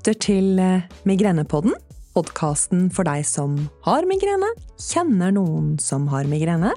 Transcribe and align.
lytter 0.00 0.16
til 0.16 0.58
eh, 0.58 0.86
Migrenepodden, 1.04 1.74
podkasten 2.16 2.86
for 2.88 3.04
deg 3.04 3.20
som 3.28 3.58
har 3.84 4.06
migrene, 4.08 4.48
kjenner 4.80 5.28
noen 5.34 5.74
som 5.76 6.06
har 6.08 6.24
migrene, 6.24 6.70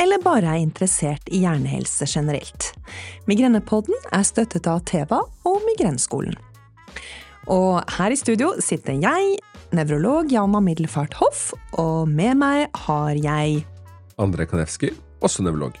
eller 0.00 0.22
bare 0.24 0.54
er 0.54 0.62
interessert 0.62 1.28
i 1.28 1.42
hjernehelse 1.42 2.08
generelt. 2.08 2.70
Migrenepodden 3.28 3.92
er 4.16 4.24
støttet 4.24 4.64
av 4.64 4.80
Teva 4.88 5.20
og 5.44 5.60
Migrenskolen. 5.68 6.32
Og 7.52 7.84
her 7.98 8.16
i 8.16 8.16
studio 8.16 8.54
sitter 8.64 8.96
jeg, 8.96 9.36
nevrolog 9.76 10.32
Jana 10.32 10.64
Middelfart 10.64 11.20
Hoff, 11.20 11.50
og 11.76 12.08
med 12.08 12.40
meg 12.40 12.72
har 12.86 13.12
jeg 13.20 13.66
André 14.16 14.48
Kanevski, 14.48 14.94
også 15.20 15.44
nevrolog. 15.44 15.76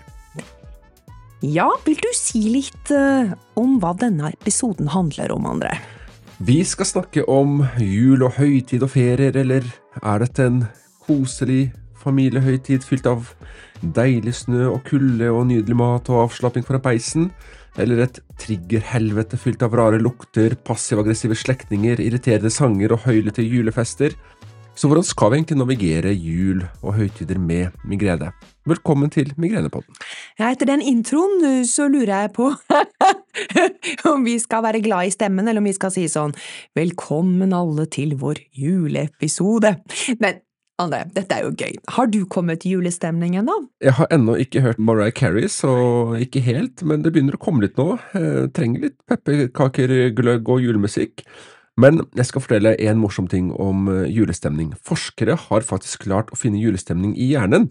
Ja, 1.40 1.70
vil 1.88 1.96
du 1.96 2.12
si 2.12 2.44
litt 2.60 2.92
uh, 2.92 3.32
om 3.56 3.78
hva 3.80 3.96
denne 3.96 4.36
episoden 4.36 4.92
handler 4.92 5.32
om, 5.32 5.48
André? 5.48 5.78
Vi 6.42 6.64
skal 6.66 6.86
snakke 6.88 7.22
om 7.30 7.60
jul 7.78 8.24
og 8.26 8.34
høytid 8.40 8.82
og 8.82 8.90
ferier, 8.90 9.36
eller 9.38 9.62
er 10.02 10.18
dette 10.18 10.42
en 10.42 10.64
koselig 11.06 11.68
familiehøytid 12.02 12.82
fylt 12.82 13.06
av 13.06 13.28
deilig 13.94 14.32
snø 14.40 14.64
og 14.72 14.80
kulde 14.88 15.28
og 15.30 15.46
nydelig 15.52 15.76
mat 15.78 16.10
og 16.10 16.24
avslapping 16.24 16.66
foran 16.66 16.82
peisen? 16.82 17.28
Eller 17.78 18.02
et 18.02 18.18
triggerhelvete 18.42 19.38
fylt 19.38 19.62
av 19.62 19.76
rare 19.78 20.00
lukter, 20.02 20.56
passiv-aggressive 20.66 21.38
slektninger, 21.38 22.02
irriterende 22.02 22.50
sanger 22.50 22.96
og 22.96 23.06
høylete 23.06 23.46
julefester? 23.46 24.18
Så 24.74 24.90
hvordan 24.90 25.06
skal 25.06 25.30
vi 25.30 25.38
egentlig 25.38 25.60
navigere 25.60 26.16
jul 26.18 26.66
og 26.82 26.96
høytider 26.98 27.38
med 27.38 27.78
migrene? 27.86 28.32
Velkommen 28.64 29.10
til 29.12 29.28
Migrenepodden. 29.36 29.92
Ja, 30.38 30.48
etter 30.48 30.70
den 30.70 30.80
introen 30.80 31.66
så 31.68 31.84
lurer 31.92 32.24
jeg 32.24 32.30
på 32.38 32.46
om 34.12 34.24
vi 34.24 34.38
skal 34.40 34.64
være 34.64 34.80
glad 34.84 35.10
i 35.10 35.12
stemmen, 35.12 35.44
eller 35.44 35.60
om 35.60 35.68
vi 35.68 35.74
skal 35.76 35.92
si 35.92 36.06
sånn 36.08 36.32
Velkommen 36.78 37.52
alle 37.52 37.84
til 37.92 38.14
vår 38.20 38.40
juleepisode. 38.56 39.74
Men 40.16 40.40
André, 40.80 41.04
dette 41.14 41.36
er 41.36 41.44
jo 41.44 41.52
gøy. 41.54 41.76
Har 41.94 42.08
du 42.10 42.24
kommet 42.26 42.64
i 42.66 42.72
julestemning 42.72 43.36
ennå? 43.38 43.54
Jeg 43.84 43.94
har 44.00 44.08
ennå 44.10 44.34
ikke 44.42 44.64
hørt 44.64 44.80
Mariah 44.82 45.12
Carey, 45.14 45.46
så 45.52 46.16
ikke 46.18 46.42
helt, 46.42 46.82
men 46.82 47.04
det 47.04 47.12
begynner 47.14 47.36
å 47.36 47.44
komme 47.44 47.62
litt 47.62 47.76
nå. 47.78 47.92
Jeg 48.16 48.48
trenger 48.56 48.88
litt 48.88 48.96
pepperkaker, 49.06 49.92
gløgg 50.16 50.50
og 50.50 50.64
julemusikk. 50.64 51.22
Men 51.78 52.02
jeg 52.16 52.26
skal 52.30 52.42
fortelle 52.42 52.74
en 52.88 52.98
morsom 53.02 53.28
ting 53.30 53.52
om 53.60 53.86
eh, 53.90 54.10
julestemning. 54.14 54.72
Forskere 54.86 55.36
har 55.46 55.66
faktisk 55.66 56.08
klart 56.08 56.30
å 56.34 56.38
finne 56.38 56.62
julestemning 56.62 57.16
i 57.18 57.32
hjernen. 57.32 57.68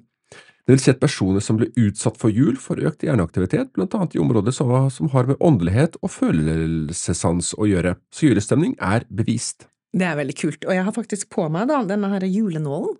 Det 0.63 0.77
vil 0.77 0.79
si 0.79 0.91
at 0.93 1.01
personer 1.01 1.43
som 1.43 1.57
ble 1.59 1.67
utsatt 1.75 2.15
for 2.19 2.31
jul, 2.31 2.55
får 2.55 2.79
økt 2.87 3.03
hjerneaktivitet, 3.03 3.73
blant 3.75 3.95
annet 3.97 4.13
i 4.15 4.21
områder 4.23 4.55
som, 4.55 4.71
har 5.11 5.27
med 5.27 5.41
åndelighet 5.43 5.97
og 5.99 6.11
følelsessans 6.13 7.51
å 7.59 7.67
gjøre. 7.67 7.97
Så 8.13 8.29
julestemning 8.29 8.77
er 8.79 9.03
bevist. 9.11 9.67
Det 9.93 10.07
er 10.07 10.15
veldig 10.17 10.35
kult, 10.39 10.63
og 10.63 10.71
jeg 10.73 10.85
har 10.87 10.95
faktisk 10.95 11.27
på 11.35 11.49
meg 11.51 11.67
da, 11.69 11.81
denne 11.85 12.09
her 12.15 12.23
julenålen, 12.25 12.95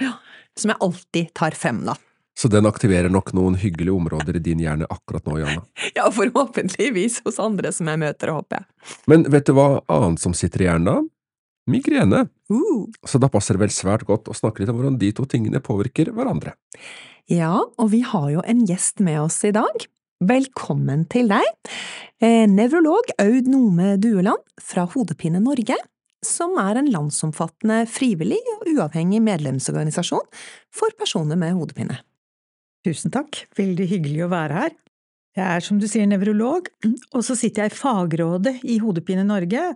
ja, 0.00 0.12
som 0.58 0.74
jeg 0.74 0.82
alltid 0.84 1.32
tar 1.40 1.56
frem, 1.56 1.80
da. 1.88 1.96
Så 2.38 2.48
den 2.52 2.68
aktiverer 2.68 3.10
nok 3.12 3.32
noen 3.36 3.56
hyggelige 3.60 3.96
områder 3.96 4.36
i 4.38 4.42
din 4.44 4.60
hjerne 4.62 4.86
akkurat 4.92 5.24
nå, 5.28 5.40
Jana? 5.40 5.64
Ja, 5.96 6.06
forhåpentligvis 6.14 7.22
hos 7.24 7.40
andre 7.42 7.72
som 7.74 7.88
jeg 7.90 8.00
møter, 8.00 8.32
håper 8.36 8.60
jeg. 8.60 8.68
Men 9.10 9.24
vet 9.32 9.48
du 9.48 9.56
hva 9.56 9.80
annet 9.92 10.22
som 10.22 10.36
sitter 10.36 10.64
i 10.64 10.68
hjernen 10.68 10.88
da? 10.88 10.94
Migrene. 11.68 12.26
Uh. 12.50 12.88
Så 13.06 13.20
da 13.20 13.28
passer 13.32 13.56
det 13.56 13.64
vel 13.66 13.74
svært 13.74 14.06
godt 14.08 14.30
å 14.30 14.36
snakke 14.36 14.62
litt 14.62 14.72
om 14.72 14.80
hvordan 14.80 14.98
de 15.00 15.12
to 15.16 15.26
tingene 15.28 15.62
påvirker 15.64 16.12
hverandre. 16.16 16.56
Ja, 17.30 17.60
og 17.60 17.92
vi 17.92 18.00
har 18.06 18.30
jo 18.32 18.44
en 18.46 18.64
gjest 18.66 19.02
med 19.04 19.20
oss 19.22 19.42
i 19.46 19.52
dag. 19.54 19.86
Velkommen 20.20 21.06
til 21.08 21.30
deg, 21.30 21.46
eh, 22.20 22.44
nevrolog 22.50 23.08
Aud 23.22 23.46
Nome 23.48 23.94
Dueland 23.96 24.42
fra 24.60 24.84
Hodepine 24.84 25.40
Norge 25.40 25.78
som 26.26 26.58
er 26.60 26.78
en 26.78 26.90
landsomfattende 26.92 27.82
frivillig 27.88 28.40
og 28.56 28.68
uavhengig 28.74 29.22
medlemsorganisasjon 29.24 30.26
for 30.74 30.96
personer 30.98 31.38
med 31.40 31.56
hodepine. 31.56 32.00
Tusen 32.86 33.12
takk, 33.12 33.44
veldig 33.56 33.86
hyggelig 33.88 34.24
å 34.26 34.32
være 34.32 34.62
her. 34.62 34.76
Jeg 35.36 35.46
er 35.46 35.64
som 35.64 35.78
du 35.80 35.86
sier 35.88 36.08
nevrolog, 36.10 36.68
og 37.14 37.22
så 37.24 37.36
sitter 37.38 37.64
jeg 37.66 37.72
i 37.72 37.78
fagrådet 37.78 38.54
i 38.66 38.80
Hodepine 38.82 39.22
Norge, 39.24 39.68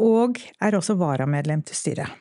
og 0.00 0.40
er 0.60 0.76
også 0.76 0.96
varamedlem 1.00 1.62
til 1.68 1.78
styret. 1.78 2.16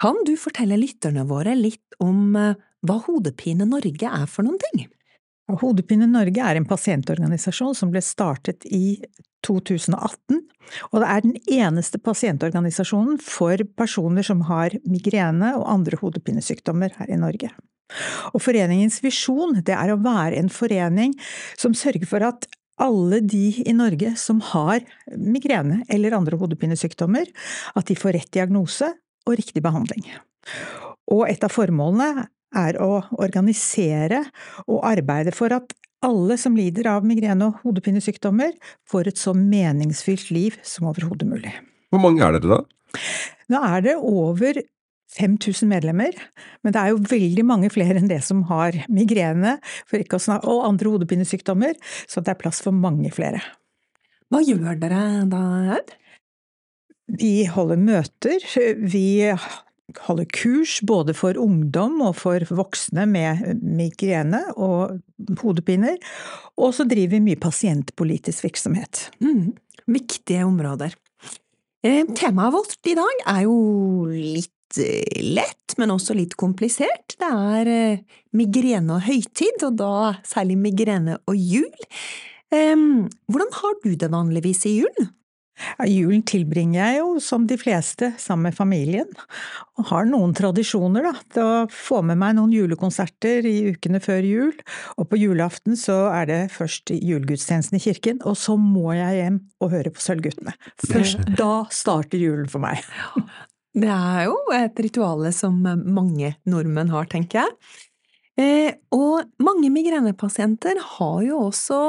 Kan 0.00 0.16
du 0.24 0.32
fortelle 0.40 0.78
lytterne 0.80 1.26
våre 1.28 1.52
litt 1.58 1.98
om 2.00 2.36
eh, 2.38 2.56
hva 2.88 2.96
Hodepine 3.04 3.66
Norge 3.68 4.08
er 4.08 4.26
for 4.30 4.46
noen 4.46 4.60
ting? 4.70 4.86
Hodepine 5.60 6.06
Norge 6.06 6.44
er 6.46 6.56
en 6.56 6.68
pasientorganisasjon 6.68 7.74
som 7.76 7.90
ble 7.92 8.02
startet 8.04 8.64
i 8.70 9.00
2018, 9.46 10.38
og 10.92 10.96
det 11.02 11.08
er 11.08 11.24
den 11.24 11.36
eneste 11.50 11.98
pasientorganisasjonen 12.02 13.18
for 13.24 13.64
personer 13.76 14.26
som 14.26 14.44
har 14.48 14.76
migrene 14.88 15.54
og 15.58 15.66
andre 15.72 15.98
hodepinesykdommer 16.00 16.94
her 17.00 17.10
i 17.10 17.18
Norge. 17.20 17.50
Og 18.30 18.44
foreningens 18.44 19.00
visjon, 19.02 19.56
det 19.66 19.74
er 19.74 19.90
å 19.90 20.00
være 20.00 20.38
en 20.38 20.52
forening 20.52 21.16
som 21.58 21.74
sørger 21.74 22.06
for 22.06 22.26
at 22.28 22.46
alle 22.80 23.20
de 23.20 23.46
i 23.62 23.74
Norge 23.76 24.14
som 24.18 24.40
har 24.52 24.82
migrene 25.16 25.82
eller 25.92 26.16
andre 26.16 26.38
hodepinesykdommer, 26.40 27.28
at 27.76 27.90
de 27.90 27.96
får 27.98 28.16
rett 28.16 28.32
diagnose 28.34 28.88
og 29.28 29.36
riktig 29.38 29.62
behandling. 29.64 30.06
Og 31.10 31.26
et 31.28 31.44
av 31.44 31.52
formålene 31.52 32.26
er 32.56 32.80
å 32.82 33.02
organisere 33.20 34.24
og 34.66 34.82
arbeide 34.88 35.34
for 35.36 35.54
at 35.54 35.74
alle 36.04 36.36
som 36.40 36.56
lider 36.56 36.88
av 36.88 37.04
migrene 37.04 37.50
og 37.50 37.60
hodepinesykdommer, 37.66 38.54
får 38.88 39.10
et 39.10 39.20
så 39.20 39.34
meningsfylt 39.36 40.30
liv 40.32 40.56
som 40.64 40.88
overhodet 40.88 41.28
mulig. 41.28 41.52
Hvor 41.92 42.00
mange 42.00 42.24
er 42.24 42.38
dere 42.38 42.56
da? 42.56 42.60
Nå 43.52 43.60
er 43.68 43.84
det 43.84 43.96
over 43.98 44.62
5000 45.16 45.70
medlemmer, 45.70 46.16
men 46.62 46.74
det 46.74 46.80
er 46.80 46.92
jo 46.92 47.00
veldig 47.10 47.44
mange 47.46 47.70
flere 47.72 47.98
enn 47.98 48.10
det 48.10 48.20
som 48.26 48.44
har 48.50 48.76
migrene 48.92 49.56
og 50.38 50.60
andre 50.68 50.92
hodepinesykdommer, 50.92 51.74
så 52.06 52.22
det 52.22 52.34
er 52.34 52.42
plass 52.42 52.62
for 52.62 52.76
mange 52.76 53.10
flere. 53.14 53.42
Hva 54.30 54.44
gjør 54.46 54.78
dere 54.78 55.02
da, 55.30 55.42
Aud? 55.76 55.96
Vi 57.18 57.42
holder 57.50 57.80
møter. 57.80 58.44
Vi 58.78 59.32
holder 60.06 60.28
kurs 60.30 60.76
både 60.86 61.14
for 61.18 61.38
ungdom 61.40 61.98
og 62.06 62.14
for 62.20 62.44
voksne 62.54 63.08
med 63.10 63.42
migrene 63.58 64.44
og 64.54 65.00
hodepiner. 65.42 65.98
Og 66.60 66.76
så 66.76 66.86
driver 66.86 67.16
vi 67.16 67.24
mye 67.30 67.40
pasientpolitisk 67.40 68.46
virksomhet. 68.46 69.08
Mm, 69.24 69.56
viktige 69.90 70.46
områder. 70.46 70.94
Eh, 71.82 72.04
temaet 72.14 72.54
vårt 72.54 72.86
i 72.86 72.94
dag 72.94 73.26
er 73.34 73.44
jo 73.48 73.58
litt 74.12 74.54
lett, 74.78 75.76
men 75.80 75.94
også 75.94 76.14
litt 76.18 76.36
komplisert. 76.40 77.16
Det 77.18 77.30
er 77.30 77.70
eh, 77.74 78.02
migrene 78.36 78.98
og 78.98 79.06
høytid, 79.06 79.64
og 79.66 79.78
da 79.80 79.94
særlig 80.26 80.58
migrene 80.60 81.18
og 81.26 81.38
jul. 81.38 81.72
Hvordan 82.50 83.52
har 83.54 83.74
du 83.84 83.92
det 83.94 84.08
vanligvis 84.10 84.64
i 84.66 84.72
julen? 84.80 85.12
Ja, 85.78 85.86
julen 85.88 86.22
tilbringer 86.26 86.78
jeg 86.80 87.00
jo, 87.00 87.08
som 87.22 87.46
de 87.48 87.56
fleste, 87.60 88.12
sammen 88.20 88.48
med 88.48 88.56
familien. 88.56 89.08
Og 89.78 89.88
har 89.90 90.08
noen 90.08 90.32
tradisjoner, 90.36 91.04
da. 91.10 91.12
Til 91.34 91.44
å 91.44 91.66
få 91.72 92.00
med 92.06 92.20
meg 92.20 92.36
noen 92.38 92.52
julekonserter 92.54 93.46
i 93.48 93.74
ukene 93.74 94.00
før 94.02 94.26
jul. 94.26 94.54
Og 94.96 95.10
på 95.10 95.20
julaften 95.20 95.76
så 95.78 95.98
er 96.14 96.30
det 96.30 96.40
først 96.54 96.94
julegudstjenesten 96.94 97.80
i 97.80 97.84
kirken, 97.84 98.22
og 98.24 98.38
så 98.40 98.56
må 98.60 98.94
jeg 98.96 99.20
hjem 99.20 99.40
og 99.60 99.74
høre 99.74 99.92
på 99.94 100.04
Sølvguttene. 100.04 100.56
Først 100.86 101.24
da 101.38 101.52
starter 101.74 102.20
julen 102.20 102.50
for 102.50 102.64
meg. 102.64 102.84
Det 103.70 103.90
er 103.90 104.24
jo 104.26 104.36
et 104.56 104.80
ritual 104.82 105.28
som 105.34 105.60
mange 105.62 106.34
nordmenn 106.48 106.90
har, 106.90 107.06
tenker 107.10 107.44
jeg. 107.44 107.56
Eh, 108.40 108.72
og 108.94 109.28
mange 109.42 109.70
migrenepasienter 109.70 110.78
har 110.96 111.18
jo 111.26 111.44
også 111.50 111.80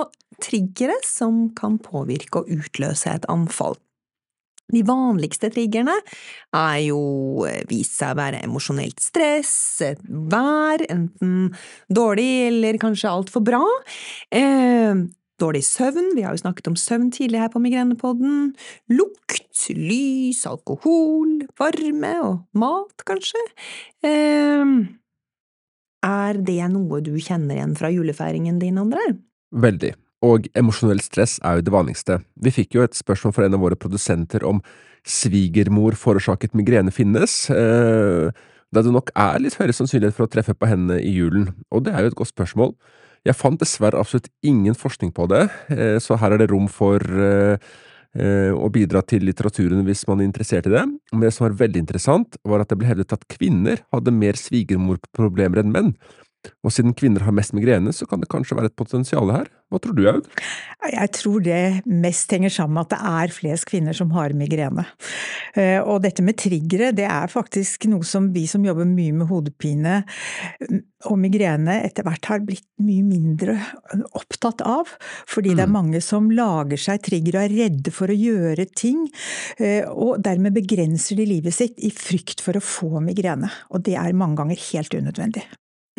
triggere 0.41 0.97
som 1.05 1.47
kan 1.57 1.79
påvirke 1.81 2.41
og 2.41 2.51
utløse 2.53 3.13
et 3.13 3.25
anfall. 3.31 3.77
De 4.71 4.83
vanligste 4.87 5.49
triggerne 5.51 5.97
er 6.55 6.77
jo 6.85 6.99
eh, 7.49 7.63
vist 7.69 7.97
seg 7.99 8.13
å 8.13 8.19
være 8.21 8.43
emosjonelt 8.45 9.01
stress, 9.03 9.53
vær, 10.07 10.85
enten 10.91 11.49
dårlig 11.91 12.29
eller 12.47 12.79
kanskje 12.81 13.11
altfor 13.11 13.45
bra, 13.47 13.63
eh, 14.31 15.01
Dårlig 15.41 15.63
søvn, 15.65 16.11
vi 16.13 16.21
har 16.21 16.35
jo 16.35 16.43
snakket 16.43 16.69
om 16.69 16.77
søvn 16.77 17.09
tidligere 17.13 17.47
her 17.47 17.53
på 17.53 17.61
Migrenepodden. 17.63 18.51
Lukt, 18.93 19.63
lys, 19.73 20.43
alkohol, 20.45 21.39
varme 21.57 22.11
og 22.21 22.61
mat, 22.61 23.05
kanskje. 23.07 23.41
Eh, 24.05 24.75
er 26.05 26.39
det 26.45 26.61
noe 26.73 27.01
du 27.05 27.15
kjenner 27.17 27.57
igjen 27.57 27.75
fra 27.79 27.89
julefeiringen 27.93 28.61
din, 28.61 28.77
André? 28.81 29.15
Veldig. 29.51 29.95
Og 30.21 30.45
emosjonell 30.57 31.01
stress 31.01 31.39
er 31.41 31.57
jo 31.57 31.65
det 31.65 31.73
vanligste. 31.73 32.19
Vi 32.37 32.53
fikk 32.53 32.77
jo 32.77 32.85
et 32.85 32.97
spørsmål 32.97 33.33
fra 33.33 33.47
en 33.47 33.57
av 33.57 33.63
våre 33.65 33.79
produsenter 33.79 34.45
om 34.45 34.61
svigermor 35.01 35.97
forårsaket 35.97 36.53
migrene 36.57 36.93
finnes. 36.93 37.47
Eh, 37.49 38.29
da 38.71 38.83
det 38.85 38.93
nok 38.93 39.09
er 39.17 39.41
litt 39.41 39.57
høyere 39.57 39.75
sannsynlighet 39.75 40.15
for 40.15 40.27
å 40.27 40.31
treffe 40.31 40.53
på 40.55 40.69
henne 40.69 41.01
i 41.01 41.11
julen, 41.17 41.49
og 41.73 41.87
det 41.87 41.95
er 41.95 42.05
jo 42.05 42.11
et 42.13 42.19
godt 42.21 42.31
spørsmål. 42.31 42.75
Jeg 43.27 43.37
fant 43.37 43.59
dessverre 43.61 43.99
absolutt 44.01 44.31
ingen 44.41 44.73
forskning 44.77 45.11
på 45.13 45.27
det, 45.29 45.43
eh, 45.69 45.97
så 46.01 46.17
her 46.17 46.33
er 46.33 46.41
det 46.41 46.49
rom 46.49 46.65
for 46.71 46.97
eh, 46.97 47.57
eh, 48.17 48.63
bidra 48.73 49.03
til 49.05 49.27
litteraturen 49.27 49.85
hvis 49.85 50.07
man 50.09 50.21
er 50.21 50.29
interessert 50.29 50.65
i 50.65 50.73
det. 50.73 50.87
Men 51.13 51.21
det 51.21 51.33
som 51.35 51.45
var 51.45 51.59
veldig 51.59 51.83
interessant, 51.83 52.39
var 52.43 52.63
at 52.63 52.71
det 52.71 52.79
ble 52.81 52.89
hevdet 52.89 53.13
at 53.13 53.27
kvinner 53.29 53.83
hadde 53.93 54.15
mer 54.15 54.39
svigermorproblemer 54.41 55.61
enn 55.61 55.75
menn. 55.75 55.93
Og 56.65 56.73
siden 56.73 56.95
kvinner 56.97 57.25
har 57.25 57.35
mest 57.35 57.53
migrene, 57.57 57.93
så 57.93 58.07
kan 58.09 58.21
det 58.21 58.29
kanskje 58.31 58.57
være 58.57 58.71
et 58.71 58.77
potensial 58.79 59.31
her. 59.33 59.49
Hva 59.71 59.79
tror 59.79 59.95
du, 59.95 60.03
Aud? 60.09 60.25
Jeg 60.91 61.11
tror 61.15 61.43
det 61.45 61.61
mest 61.87 62.33
henger 62.33 62.51
sammen 62.51 62.75
med 62.75 62.89
at 62.89 62.93
det 62.93 63.11
er 63.11 63.33
flest 63.33 63.67
kvinner 63.69 63.95
som 63.95 64.11
har 64.11 64.33
migrene. 64.35 64.83
Eh, 65.55 65.79
og 65.79 66.01
dette 66.03 66.25
med 66.25 66.39
triggere, 66.41 66.91
det 66.95 67.05
er 67.07 67.31
faktisk 67.31 67.87
noe 67.91 68.03
som 68.07 68.31
vi 68.35 68.43
som 68.51 68.65
jobber 68.67 68.89
mye 68.89 69.15
med 69.15 69.29
hodepine 69.31 70.01
mm, 70.03 70.81
og 71.07 71.17
migrene, 71.21 71.77
etter 71.85 72.05
hvert 72.05 72.27
har 72.29 72.43
blitt 72.45 72.67
mye 72.83 73.05
mindre 73.05 73.55
opptatt 74.17 74.65
av. 74.67 74.91
Fordi 75.29 75.55
det 75.55 75.65
er 75.65 75.71
mm. 75.71 75.77
mange 75.77 76.03
som 76.03 76.29
lager 76.35 76.81
seg 76.81 77.05
triggere 77.07 77.41
og 77.41 77.47
er 77.47 77.57
redde 77.63 77.95
for 77.95 78.11
å 78.11 78.17
gjøre 78.17 78.67
ting, 78.75 79.05
eh, 79.61 79.87
og 79.87 80.19
dermed 80.25 80.57
begrenser 80.57 81.21
de 81.21 81.29
livet 81.31 81.55
sitt 81.55 81.79
i 81.79 81.93
frykt 81.95 82.43
for 82.43 82.59
å 82.59 82.65
få 82.65 82.99
migrene. 83.03 83.53
Og 83.71 83.87
det 83.87 83.95
er 84.01 84.17
mange 84.17 84.41
ganger 84.43 84.67
helt 84.71 84.99
unødvendig. 84.99 85.47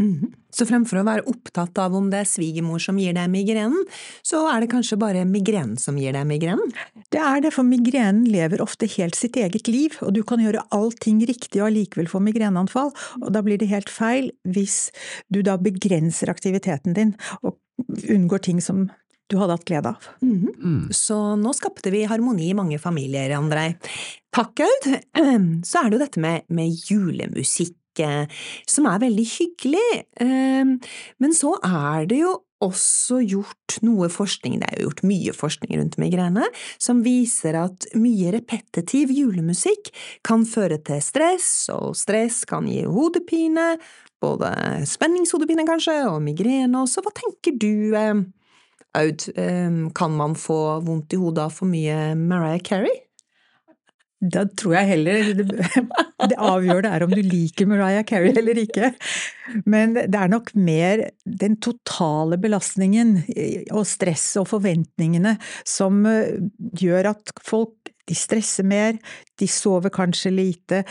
Mm. 0.02 0.32
Så 0.52 0.66
fremfor 0.68 1.00
å 1.00 1.04
være 1.06 1.24
opptatt 1.30 1.78
av 1.80 1.94
om 1.96 2.10
det 2.12 2.22
er 2.22 2.28
svigermor 2.28 2.82
som 2.82 2.98
gir 3.00 3.14
deg 3.16 3.30
migrenen, 3.32 3.86
så 4.26 4.42
er 4.50 4.62
det 4.62 4.72
kanskje 4.74 4.98
bare 5.00 5.24
migrenen 5.28 5.78
som 5.80 5.96
gir 6.00 6.12
deg 6.16 6.26
migrenen? 6.28 6.74
Det 7.14 7.20
er 7.22 7.44
det, 7.44 7.54
for 7.54 7.64
migrenen 7.64 8.26
lever 8.28 8.60
ofte 8.64 8.88
helt 8.98 9.16
sitt 9.16 9.38
eget 9.40 9.70
liv, 9.70 9.96
og 10.04 10.12
du 10.16 10.22
kan 10.26 10.42
gjøre 10.42 10.64
allting 10.74 11.22
riktig 11.28 11.62
og 11.62 11.70
allikevel 11.70 12.10
få 12.10 12.20
migreneanfall, 12.26 12.92
og 13.22 13.28
da 13.32 13.44
blir 13.44 13.60
det 13.62 13.70
helt 13.72 13.92
feil 13.92 14.32
hvis 14.44 14.90
du 15.32 15.40
da 15.46 15.56
begrenser 15.60 16.32
aktiviteten 16.32 16.98
din 16.98 17.14
og 17.40 17.56
unngår 18.12 18.44
ting 18.44 18.60
som 18.60 18.90
du 19.32 19.38
hadde 19.40 19.56
hatt 19.56 19.68
glede 19.68 19.92
av. 19.94 20.08
Mm. 20.20 20.48
Mm. 20.60 20.88
Så 20.92 21.16
nå 21.40 21.54
skapte 21.56 21.92
vi 21.94 22.04
harmoni 22.08 22.50
i 22.50 22.56
mange 22.56 22.76
familier, 22.82 23.32
Andrej. 23.38 23.78
Takk, 24.34 24.60
Aud. 24.66 24.88
Så 25.68 25.80
er 25.80 25.88
det 25.88 25.96
jo 25.96 26.02
dette 26.02 26.20
med, 26.20 26.44
med 26.52 26.84
julemusikk 26.90 27.78
som 27.98 28.86
er 28.88 29.02
veldig 29.02 29.26
hyggelig. 29.28 30.04
Ehm, 30.20 30.78
men 31.20 31.36
så 31.36 31.56
er 31.64 32.06
det 32.10 32.22
jo 32.22 32.38
også 32.62 33.18
gjort 33.26 33.78
noe 33.82 34.06
forskning, 34.12 34.60
det 34.60 34.68
er 34.70 34.78
jo 34.78 34.88
gjort 34.88 35.02
mye 35.08 35.32
forskning 35.34 35.74
rundt 35.80 35.98
migrene, 35.98 36.46
som 36.78 37.02
viser 37.02 37.58
at 37.58 37.88
mye 37.98 38.30
repetitiv 38.36 39.10
julemusikk 39.10 39.90
kan 40.26 40.46
føre 40.46 40.78
til 40.86 41.02
stress, 41.02 41.50
og 41.74 41.96
stress 41.98 42.44
kan 42.48 42.68
gi 42.70 42.84
hodepine, 42.86 43.74
både 44.22 44.52
spenningshodepine 44.86 45.66
kanskje, 45.66 45.96
og 46.12 46.22
migrene 46.22 46.84
også. 46.84 47.02
Hva 47.02 47.14
tenker 47.18 47.58
du, 47.58 47.96
ehm, 47.98 48.28
Aud, 48.94 49.24
ehm, 49.40 49.88
kan 49.96 50.12
man 50.12 50.34
få 50.36 50.80
vondt 50.84 51.14
i 51.14 51.18
hodet 51.18 51.46
av 51.46 51.54
for 51.56 51.66
mye 51.66 52.14
Mariah 52.14 52.60
Carey? 52.60 53.01
Da 54.22 54.44
tror 54.46 54.76
jeg 54.76 54.90
heller 54.92 55.30
det 56.30 56.38
avgjørende 56.38 56.92
er 56.94 57.04
om 57.04 57.10
du 57.12 57.22
liker 57.26 57.66
Mariah 57.66 58.04
Carey 58.06 58.30
eller 58.38 58.60
ikke. 58.62 58.92
Men 59.66 59.96
det 59.98 60.14
er 60.14 60.30
nok 60.30 60.52
mer 60.54 61.08
den 61.26 61.58
totale 61.62 62.38
belastningen 62.40 63.16
og 63.74 63.86
stresset 63.90 64.44
og 64.44 64.50
forventningene 64.54 65.36
som 65.66 66.04
eh, 66.06 66.38
gjør 66.78 67.12
at 67.16 67.34
folk 67.42 67.74
de 68.10 68.16
stresser 68.18 68.66
mer, 68.66 68.96
de 69.38 69.46
sover 69.50 69.92
kanskje 69.94 70.32
lite, 70.34 70.82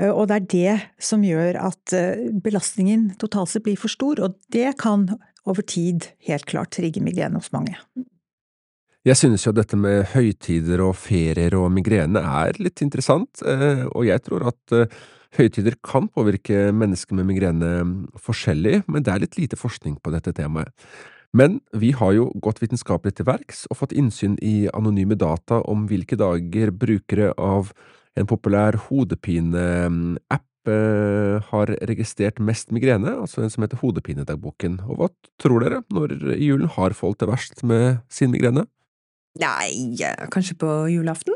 eh, 0.00 0.08
og 0.08 0.30
det 0.30 0.36
er 0.36 0.48
det 0.54 0.76
som 1.10 1.24
gjør 1.24 1.58
at 1.60 1.96
eh, 1.96 2.30
belastningen 2.44 3.10
totalt 3.20 3.52
sett 3.52 3.66
blir 3.66 3.80
for 3.80 3.92
stor, 3.92 4.22
og 4.24 4.38
det 4.54 4.72
kan 4.80 5.10
over 5.44 5.64
tid 5.68 6.08
helt 6.24 6.48
klart 6.48 6.72
trigge 6.76 7.04
migrene 7.04 7.40
hos 7.40 7.52
mange. 7.52 7.76
Jeg 9.04 9.18
synes 9.20 9.42
jo 9.44 9.52
dette 9.52 9.76
med 9.76 10.06
høytider 10.14 10.80
og 10.80 10.94
ferier 10.96 11.52
og 11.58 11.66
migrene 11.76 12.22
er 12.24 12.56
litt 12.56 12.80
interessant, 12.80 13.42
eh, 13.44 13.82
og 13.90 14.06
jeg 14.08 14.22
tror 14.24 14.46
at 14.48 14.72
eh, 14.72 14.94
høytider 15.36 15.74
kan 15.84 16.06
påvirke 16.08 16.70
mennesker 16.72 17.18
med 17.18 17.26
migrene 17.28 17.72
forskjellig, 18.16 18.78
men 18.88 19.04
det 19.04 19.12
er 19.12 19.20
litt 19.26 19.36
lite 19.36 19.58
forskning 19.60 19.98
på 20.00 20.12
dette 20.14 20.32
temaet. 20.32 20.72
Men 21.36 21.58
vi 21.76 21.90
har 21.92 22.14
jo 22.16 22.30
gått 22.40 22.62
vitenskapelig 22.62 23.18
til 23.18 23.28
verks 23.28 23.66
og 23.68 23.82
fått 23.82 23.92
innsyn 23.92 24.38
i 24.40 24.70
anonyme 24.72 25.18
data 25.20 25.58
om 25.68 25.84
hvilke 25.90 26.16
dager 26.16 26.72
brukere 26.72 27.34
av 27.36 27.74
en 28.16 28.30
populær 28.30 28.78
hodepine-app 28.86 30.70
eh, 30.72 31.44
har 31.50 31.74
registrert 31.90 32.40
mest 32.40 32.72
migrene, 32.72 33.18
altså 33.20 33.44
en 33.44 33.52
som 33.52 33.66
heter 33.66 33.84
Hodepinedagboken. 33.84 34.80
Og 34.88 34.96
hva 35.02 35.10
tror 35.36 35.60
dere 35.66 35.82
når 35.92 36.16
julen 36.40 36.72
har 36.78 36.96
folk 36.96 37.20
det 37.20 37.28
verst 37.28 37.60
med 37.68 38.00
sin 38.08 38.32
migrene? 38.32 38.64
Nei, 39.42 39.96
kanskje 40.30 40.56
på 40.60 40.72
julaften? 40.92 41.34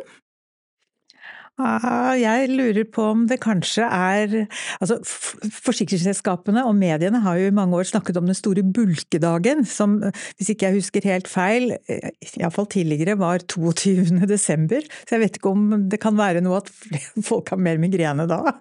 Ah, 1.58 2.12
jeg 2.14 2.52
lurer 2.52 2.84
på 2.86 3.02
om 3.02 3.24
det 3.26 3.40
kanskje 3.42 3.82
er 3.82 4.34
Altså, 4.78 5.00
forsikringsselskapene 5.02 6.62
og 6.62 6.76
mediene 6.78 7.18
har 7.24 7.40
jo 7.40 7.48
i 7.50 7.54
mange 7.54 7.74
år 7.80 7.88
snakket 7.88 8.20
om 8.20 8.28
den 8.30 8.38
store 8.38 8.62
bulkedagen, 8.62 9.64
som, 9.66 9.96
hvis 10.38 10.52
ikke 10.54 10.68
jeg 10.68 10.76
husker 10.76 11.08
helt 11.10 11.26
feil, 11.30 11.72
eh, 11.90 12.12
iallfall 12.38 12.68
tidligere 12.70 13.16
var 13.18 13.42
22. 13.50 14.20
desember. 14.30 14.86
Så 15.02 15.16
jeg 15.16 15.24
vet 15.24 15.40
ikke 15.40 15.50
om 15.50 15.88
det 15.90 15.98
kan 16.02 16.14
være 16.18 16.44
noe 16.46 16.60
at 16.62 16.70
folk 17.30 17.50
har 17.50 17.58
mer 17.58 17.82
migrene 17.82 18.28
da? 18.30 18.54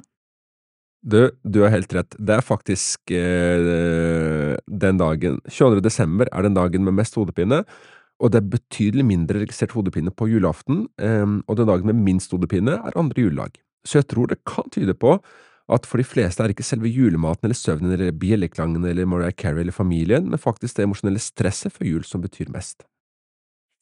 Du, 1.05 1.19
du 1.45 1.61
har 1.61 1.75
helt 1.75 1.93
rett. 1.93 2.17
Det 2.17 2.39
er 2.39 2.47
faktisk 2.47 3.13
eh, 3.13 4.57
den 4.65 4.97
dagen 4.97 5.37
22. 5.45 5.85
desember 5.85 6.33
er 6.33 6.49
den 6.49 6.57
dagen 6.57 6.87
med 6.87 6.97
mest 6.97 7.13
hodepine. 7.19 7.61
Og 8.19 8.33
det 8.33 8.39
er 8.39 8.53
betydelig 8.55 9.05
mindre 9.05 9.43
registrert 9.43 9.75
hodepine 9.77 10.11
på 10.11 10.29
julaften, 10.31 10.87
ehm, 10.97 11.41
og 11.47 11.59
den 11.59 11.69
dagen 11.69 11.85
med 11.85 12.01
minst 12.01 12.31
hodepine 12.33 12.79
er 12.79 12.97
andre 12.97 13.27
juledag. 13.27 13.59
Så 13.85 14.01
jeg 14.01 14.07
tror 14.09 14.27
det 14.27 14.43
kan 14.47 14.69
tyde 14.73 14.95
på 14.97 15.19
at 15.69 15.85
for 15.85 15.99
de 15.99 16.07
fleste 16.07 16.43
er 16.43 16.53
ikke 16.53 16.65
selve 16.65 16.89
julematen 16.89 17.47
eller 17.47 17.59
søvnen 17.59 17.91
eller 17.93 18.15
bjelleklangen 18.15 18.85
eller 18.87 19.05
Mariah 19.05 19.35
Carey 19.35 19.65
eller 19.65 19.75
familien, 19.75 20.29
men 20.31 20.39
faktisk 20.39 20.77
det 20.77 20.87
emosjonelle 20.87 21.21
stresset 21.21 21.75
før 21.75 21.89
jul 21.91 22.05
som 22.07 22.23
betyr 22.23 22.49
mest. 22.53 22.87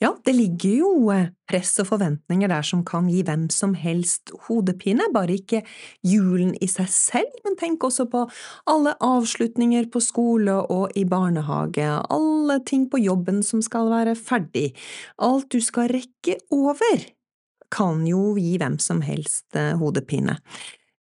Ja, 0.04 0.10
det 0.26 0.34
ligger 0.36 0.74
jo 0.76 0.90
eh, 1.14 1.30
press 1.48 1.72
og 1.80 1.88
forventninger 1.88 2.50
der 2.52 2.66
som 2.68 2.82
kan 2.88 3.08
gi 3.08 3.22
hvem 3.24 3.46
som 3.54 3.78
helst 3.80 4.34
hodepine, 4.48 5.08
bare 5.16 5.38
ikke 5.38 5.62
julen 6.04 6.52
i 6.60 6.68
seg 6.68 6.90
selv, 6.92 7.38
men 7.46 7.56
tenk 7.56 7.86
også 7.88 8.08
på 8.12 8.26
alle 8.68 8.98
avslutninger 9.00 9.88
på 9.94 10.04
skole 10.04 10.58
og 10.74 10.92
i 11.00 11.06
barnehage, 11.08 11.88
alle 12.12 12.60
ting 12.68 12.90
på 12.92 13.00
jobben 13.06 13.40
som 13.40 13.64
skal 13.64 13.88
være 13.94 14.18
ferdig, 14.20 14.74
alt 15.16 15.48
du 15.56 15.62
skal 15.64 15.88
rekke 15.96 16.42
over, 16.52 17.08
kan 17.72 18.04
jo 18.08 18.34
gi 18.36 18.58
hvem 18.60 18.76
som 18.84 19.00
helst 19.06 19.56
eh, 19.56 19.78
hodepine. 19.80 20.42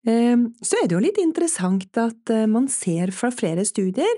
Ehm, 0.09 0.47
så 0.65 0.79
er 0.79 0.87
det 0.87 0.95
jo 0.95 1.03
litt 1.03 1.19
interessant 1.21 1.97
at 1.99 2.33
eh, 2.33 2.47
man 2.49 2.67
ser 2.71 3.13
fra 3.13 3.29
flere 3.33 3.65
studier 3.67 4.09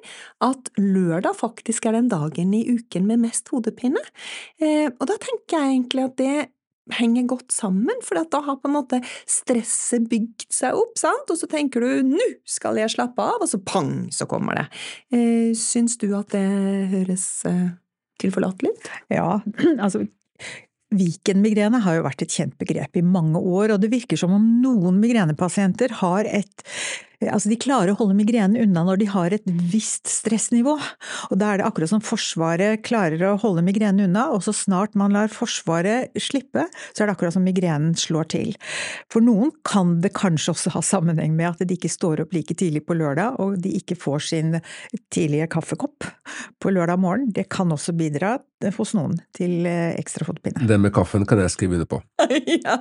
at 0.43 0.71
lørdag 0.79 1.35
faktisk 1.35 1.87
er 1.89 1.97
den 1.97 2.09
dagen 2.11 2.53
i 2.55 2.63
uken 2.71 3.07
med 3.09 3.23
mest 3.25 3.51
hodepine. 3.51 4.01
Ehm, 4.63 4.93
og 4.95 5.09
da 5.11 5.19
tenker 5.19 5.59
jeg 5.59 5.73
egentlig 5.75 6.07
at 6.07 6.17
det 6.21 6.35
henger 6.91 7.27
godt 7.31 7.53
sammen, 7.55 8.01
for 8.03 8.19
da 8.19 8.41
har 8.43 8.57
på 8.59 8.67
en 8.67 8.75
måte 8.75 8.97
stresset 9.29 10.09
bygd 10.11 10.43
seg 10.51 10.75
opp, 10.75 10.97
sant, 10.99 11.29
og 11.31 11.39
så 11.39 11.47
tenker 11.47 11.79
du 11.79 12.03
'nå 12.03 12.25
skal 12.43 12.75
jeg 12.75 12.91
slappe 12.91 13.23
av', 13.23 13.39
og 13.41 13.47
så 13.47 13.59
pang, 13.63 14.11
så 14.11 14.27
kommer 14.27 14.55
det. 14.55 14.67
Ehm, 15.11 15.55
syns 15.55 15.97
du 15.97 16.13
at 16.15 16.31
det 16.31 16.47
høres 16.91 17.45
eh, 17.45 17.71
tilforlatelig 18.19 18.71
ut? 18.71 18.91
Ja, 19.09 19.39
altså 19.83 20.07
Viken-migrene 20.97 21.81
har 21.83 21.97
jo 21.97 22.05
vært 22.05 22.25
et 22.25 22.35
kjent 22.35 22.55
begrep 22.61 22.99
i 22.99 23.05
mange 23.05 23.39
år, 23.39 23.75
og 23.75 23.81
det 23.83 23.91
virker 23.93 24.19
som 24.19 24.35
om 24.35 24.45
noen 24.63 24.99
migrenepasienter 25.01 25.99
har 26.03 26.29
et 26.29 26.65
Altså, 27.31 27.51
de 27.51 27.59
klarer 27.59 27.93
å 27.93 27.97
holde 27.99 28.17
migrenen 28.17 28.59
unna 28.63 28.83
når 28.87 29.01
de 29.01 29.07
har 29.13 29.35
et 29.35 29.45
visst 29.45 30.09
stressnivå. 30.11 30.75
Og 31.31 31.39
da 31.39 31.51
er 31.53 31.61
det 31.61 31.67
akkurat 31.67 31.91
som 31.93 32.03
Forsvaret 32.03 32.83
klarer 32.85 33.21
å 33.27 33.35
holde 33.41 33.63
migrenen 33.65 34.09
unna, 34.09 34.29
og 34.33 34.43
så 34.45 34.53
snart 34.55 34.97
man 34.99 35.13
lar 35.15 35.31
Forsvaret 35.33 36.13
slippe, 36.19 36.65
så 36.91 37.03
er 37.03 37.09
det 37.09 37.15
akkurat 37.15 37.35
som 37.35 37.45
migrenen 37.45 37.95
slår 37.99 38.29
til. 38.33 38.53
For 39.13 39.23
noen 39.23 39.53
kan 39.67 39.97
det 40.03 40.13
kanskje 40.17 40.53
også 40.53 40.73
ha 40.75 40.83
sammenheng 40.85 41.35
med 41.37 41.53
at 41.53 41.63
de 41.67 41.77
ikke 41.77 41.91
står 41.91 42.25
opp 42.25 42.35
like 42.35 42.57
tidlig 42.59 42.85
på 42.87 42.97
lørdag, 42.97 43.39
og 43.43 43.59
de 43.63 43.75
ikke 43.79 43.97
får 43.99 44.27
sin 44.31 44.57
tidlige 45.13 45.49
kaffekopp 45.53 46.09
på 46.61 46.73
lørdag 46.73 46.99
morgen. 47.01 47.29
Det 47.33 47.47
kan 47.53 47.71
også 47.73 47.95
bidra 47.97 48.37
hos 48.71 48.93
noen 48.95 49.17
til 49.35 49.65
eh, 49.67 49.91
ekstra 49.99 50.27
hodepine. 50.27 50.63
Det 50.67 50.77
med 50.79 50.93
kaffen 50.95 51.25
kan 51.27 51.41
jeg 51.41 51.51
skrive 51.51 51.77
under 51.77 51.89
på. 51.89 51.99
ja, 52.65 52.77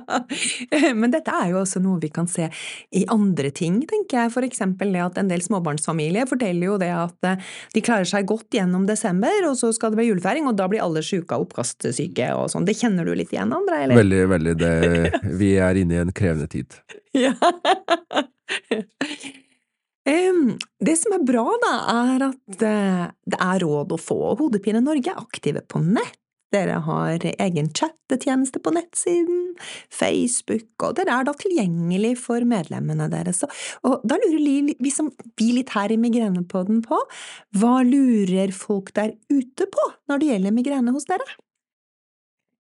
men 0.95 1.11
dette 1.13 1.33
er 1.33 1.51
jo 1.51 1.59
også 1.63 1.81
noe 1.83 1.99
vi 2.03 2.11
kan 2.13 2.29
se 2.31 2.47
i 2.95 3.03
andre 3.11 3.51
ting, 3.55 3.81
tenker 3.89 4.21
jeg. 4.21 4.32
For 4.33 4.45
eksempel 4.45 4.93
det 4.95 5.03
at 5.05 5.19
en 5.21 5.29
del 5.31 5.43
småbarnsfamilier 5.45 6.29
forteller 6.29 6.71
jo 6.71 6.79
det 6.81 6.91
at 6.95 7.29
eh, 7.29 7.51
de 7.75 7.83
klarer 7.85 8.09
seg 8.09 8.27
godt 8.29 8.57
gjennom 8.57 8.87
desember, 8.89 9.47
og 9.49 9.57
så 9.59 9.71
skal 9.75 9.93
det 9.93 10.01
bli 10.01 10.09
julefeiring, 10.09 10.49
og 10.49 10.57
da 10.59 10.67
blir 10.71 10.83
alle 10.83 11.03
sjuke 11.05 11.37
av 11.37 11.45
oppkastsyke 11.45 12.31
og 12.37 12.49
sånn. 12.53 12.67
Det 12.67 12.77
kjenner 12.79 13.07
du 13.07 13.13
litt 13.17 13.33
igjen, 13.35 13.53
André? 13.55 13.85
Eller? 13.85 14.01
Veldig, 14.01 14.23
veldig. 14.33 14.57
Det, 14.59 14.73
vi 15.43 15.53
er 15.61 15.83
inne 15.83 15.97
i 15.97 16.03
en 16.03 16.13
krevende 16.15 16.49
tid. 16.51 16.81
ja. 17.25 17.35
Det 20.83 20.97
som 20.99 21.13
er 21.15 21.21
bra, 21.23 21.45
da, 21.63 21.73
er 21.93 22.25
at 22.25 22.57
det 22.59 23.37
er 23.39 23.63
råd 23.63 23.93
å 23.95 23.99
få 24.01 24.17
Hodepine 24.39 24.81
Norge 24.83 25.13
aktive 25.15 25.63
på 25.63 25.79
nett. 25.79 26.19
Dere 26.53 26.79
har 26.85 27.25
egen 27.33 27.69
chattetjeneste 27.75 28.61
på 28.63 28.73
nettsiden, 28.75 29.41
Facebook, 29.93 30.69
og 30.85 30.97
dere 30.99 31.19
er 31.19 31.27
da 31.27 31.33
tilgjengelig 31.37 32.15
for 32.23 32.45
medlemmene 32.47 33.09
deres. 33.11 33.43
Og 33.83 34.05
da 34.07 34.19
lurer 34.21 34.73
vi, 34.73 34.91
som, 34.93 35.11
vi 35.39 35.51
litt 35.57 35.73
her 35.75 35.93
i 35.93 36.01
Migrenepodden 36.01 36.83
på, 36.85 36.99
hva 37.59 37.81
lurer 37.87 38.53
folk 38.55 38.93
der 38.97 39.15
ute 39.33 39.69
på 39.69 39.89
når 40.11 40.21
det 40.21 40.29
gjelder 40.33 40.59
migrene 40.61 40.95
hos 40.95 41.09
dere? 41.09 41.27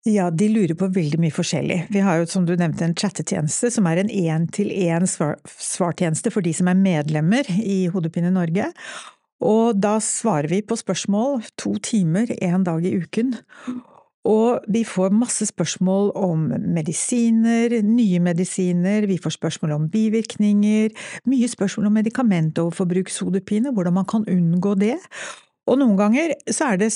Ja, 0.08 0.30
de 0.34 0.49
lurer 0.50 0.75
på 0.75 0.88
veldig 0.90 1.20
mye 1.22 1.30
forskjellig. 1.30 1.87
Vi 1.94 2.00
har 2.02 2.16
jo, 2.18 2.26
som 2.26 2.42
du 2.46 2.56
nevnte, 2.58 2.84
en 2.88 2.94
chattetjeneste 2.99 3.70
som 3.70 3.87
er 3.87 3.96
en 4.02 4.11
én-til-én-svartjeneste 4.11 6.30
for 6.34 6.42
de 6.42 6.52
som 6.58 6.66
er 6.72 6.80
medlemmer 6.80 7.46
i 7.62 7.87
Hodepine 7.92 8.32
Norge. 8.34 8.66
Og 9.42 9.78
da 9.82 9.96
svarer 10.02 10.50
vi 10.52 10.62
på 10.62 10.78
spørsmål 10.78 11.42
to 11.58 11.75
timer 11.82 12.30
én 12.38 12.64
dag 12.66 12.84
i 12.87 12.94
uken. 13.02 13.34
Og 14.28 14.62
vi 14.70 14.84
får 14.87 15.11
masse 15.11 15.49
spørsmål 15.50 16.12
om 16.14 16.44
medisiner, 16.62 17.75
nye 17.82 18.20
medisiner, 18.22 19.08
vi 19.11 19.18
får 19.18 19.34
spørsmål 19.34 19.75
om 19.75 19.88
bivirkninger, 19.90 20.92
mye 21.26 21.49
spørsmål 21.50 21.88
om 21.90 21.96
medikamentoverforbrukshodepine, 21.99 23.72
hvordan 23.75 23.99
man 23.99 24.06
kan 24.06 24.26
unngå 24.30 24.76
det. 24.78 24.94
Og 25.66 25.80
noen 25.82 25.99
ganger 25.99 26.37
så 26.46 26.70
er 26.70 26.84
det 26.84 26.92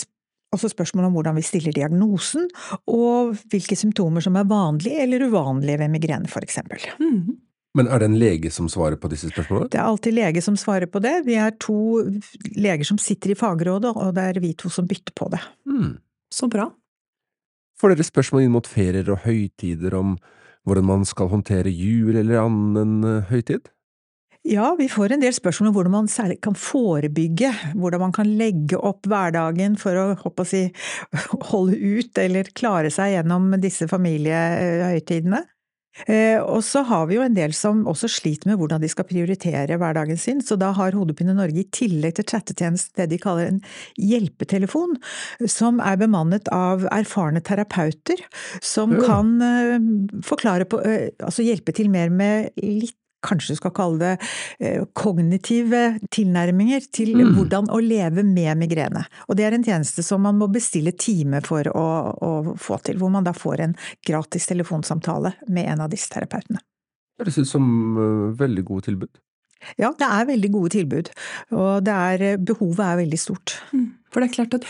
også 0.54 0.70
spørsmål 0.70 1.08
om 1.08 1.18
hvordan 1.18 1.36
vi 1.36 1.44
stiller 1.44 1.74
diagnosen, 1.74 2.46
og 2.86 3.34
hvilke 3.50 3.76
symptomer 3.78 4.22
som 4.22 4.38
er 4.38 4.46
vanlige 4.46 5.02
eller 5.02 5.26
uvanlige 5.26 5.82
ved 5.82 5.92
migrene, 5.98 6.30
for 6.30 6.46
eksempel. 6.46 6.86
Mm. 7.02 7.34
Men 7.76 7.90
er 7.92 8.00
det 8.00 8.09
en 8.09 8.18
lege 8.18 8.50
som 8.52 8.71
svarer 8.73 8.97
på 9.00 9.11
disse 9.12 9.28
spørsmålene? 9.28 9.68
Det 9.73 9.80
er 9.80 9.85
alltid 9.85 10.16
lege 10.16 10.42
som 10.45 10.56
svarer 10.56 10.88
på 10.88 11.02
det. 11.04 11.18
Vi 11.26 11.37
er 11.37 11.52
to 11.61 12.00
leger 12.56 12.88
som 12.88 13.00
sitter 13.02 13.35
i 13.35 13.38
fagrådet, 13.38 13.92
og 13.92 14.14
det 14.16 14.25
er 14.30 14.40
vi 14.40 14.54
to 14.56 14.73
som 14.73 14.88
bytter 14.88 15.12
på 15.16 15.28
det. 15.35 15.42
Mm. 15.68 15.97
Så 16.33 16.49
bra. 16.52 16.71
Får 17.76 17.92
dere 17.92 18.09
spørsmål 18.09 18.47
inn 18.47 18.54
mot 18.54 18.68
ferier 18.68 19.09
og 19.12 19.26
høytider 19.26 19.97
om 19.99 20.16
hvordan 20.66 20.87
man 20.88 21.04
skal 21.06 21.28
håndtere 21.30 21.71
jul 21.71 22.16
eller 22.16 22.40
annen 22.47 23.04
eh, 23.04 23.28
høytid? 23.28 23.68
Ja, 24.47 24.71
vi 24.78 24.87
får 24.88 25.12
en 25.12 25.23
del 25.25 25.35
spørsmål 25.35 25.68
om 25.68 25.75
hvordan 25.75 25.95
man 25.95 26.09
særlig 26.11 26.38
kan 26.42 26.54
forebygge, 26.54 27.50
hvordan 27.75 28.04
man 28.04 28.14
kan 28.14 28.28
legge 28.38 28.78
opp 28.78 29.06
hverdagen 29.11 29.75
for 29.80 29.99
å, 29.99 30.04
å 30.14 30.47
si, 30.47 30.62
holde 31.50 31.76
ut 31.76 32.21
eller 32.23 32.52
klare 32.54 32.92
seg 32.95 33.16
gjennom 33.16 33.50
disse 33.62 33.88
familiehøytidene. 33.90 35.42
Eh, 36.04 36.36
og 36.42 36.60
så 36.66 36.82
har 36.86 37.06
vi 37.08 37.16
jo 37.16 37.24
en 37.24 37.36
del 37.36 37.54
som 37.56 37.84
også 37.88 38.10
sliter 38.18 38.50
med 38.50 38.60
hvordan 38.60 38.82
de 38.82 38.90
skal 38.92 39.08
prioritere 39.08 39.78
hverdagen 39.80 40.20
sin, 40.20 40.42
så 40.44 40.58
da 40.60 40.72
har 40.76 40.96
Hodepine 40.96 41.36
Norge 41.36 41.62
i 41.62 41.68
tillegg 41.72 42.18
til 42.18 42.28
chattetjeneste 42.28 43.00
det 43.00 43.08
de 43.14 43.20
kaller 43.22 43.48
en 43.48 43.62
hjelpetelefon, 43.96 44.98
som 45.48 45.80
er 45.80 45.98
bemannet 46.00 46.50
av 46.54 46.84
erfarne 46.92 47.40
terapeuter, 47.44 48.20
som 48.60 48.92
kan 49.00 49.34
eh, 49.44 49.90
forklare 50.26 50.68
på, 50.68 50.82
eh, 50.84 51.08
altså 51.24 51.46
hjelpe 51.46 51.74
til 51.76 51.90
mer 51.92 52.12
med 52.12 52.52
litt 52.60 52.98
kanskje 53.26 53.56
du 53.56 53.61
skal 53.61 53.75
kalle 53.76 54.00
det 54.00 54.12
eh, 54.61 54.85
kognitive 54.97 55.83
tilnærminger 56.14 56.87
til 56.95 57.14
mm. 57.18 57.35
hvordan 57.37 57.71
å 57.75 57.80
leve 57.83 58.25
med 58.26 58.62
migrene. 58.62 59.04
Og 59.26 59.38
det 59.38 59.49
er 59.49 59.56
en 59.56 59.66
tjeneste 59.66 60.04
som 60.06 60.25
man 60.26 60.38
må 60.40 60.49
bestille 60.52 60.95
time 60.97 61.42
for 61.47 61.68
å, 61.73 61.87
å 62.14 62.33
få 62.61 62.80
til, 62.87 63.00
hvor 63.02 63.12
man 63.12 63.26
da 63.26 63.35
får 63.37 63.66
en 63.66 63.76
gratis 64.06 64.49
telefonsamtale 64.50 65.37
med 65.49 65.73
en 65.75 65.85
av 65.87 65.92
disse 65.92 66.11
terapeutene. 66.12 66.62
Det 67.16 67.25
høres 67.25 67.40
ut 67.40 67.49
som 67.49 67.66
uh, 67.97 68.35
veldig 68.37 68.66
gode 68.68 68.90
tilbud. 68.90 69.12
Ja, 69.80 69.90
det 69.99 70.06
er 70.06 70.28
veldig 70.28 70.50
gode 70.52 70.71
tilbud, 70.76 71.09
og 71.56 71.88
er, 71.90 72.25
behovet 72.37 72.83
er 72.85 72.99
veldig 73.00 73.18
stort. 73.18 73.56
Mm. 73.73 73.87
For 74.12 74.23
det 74.23 74.28
er 74.28 74.35
klart 74.37 74.56
at, 74.59 74.66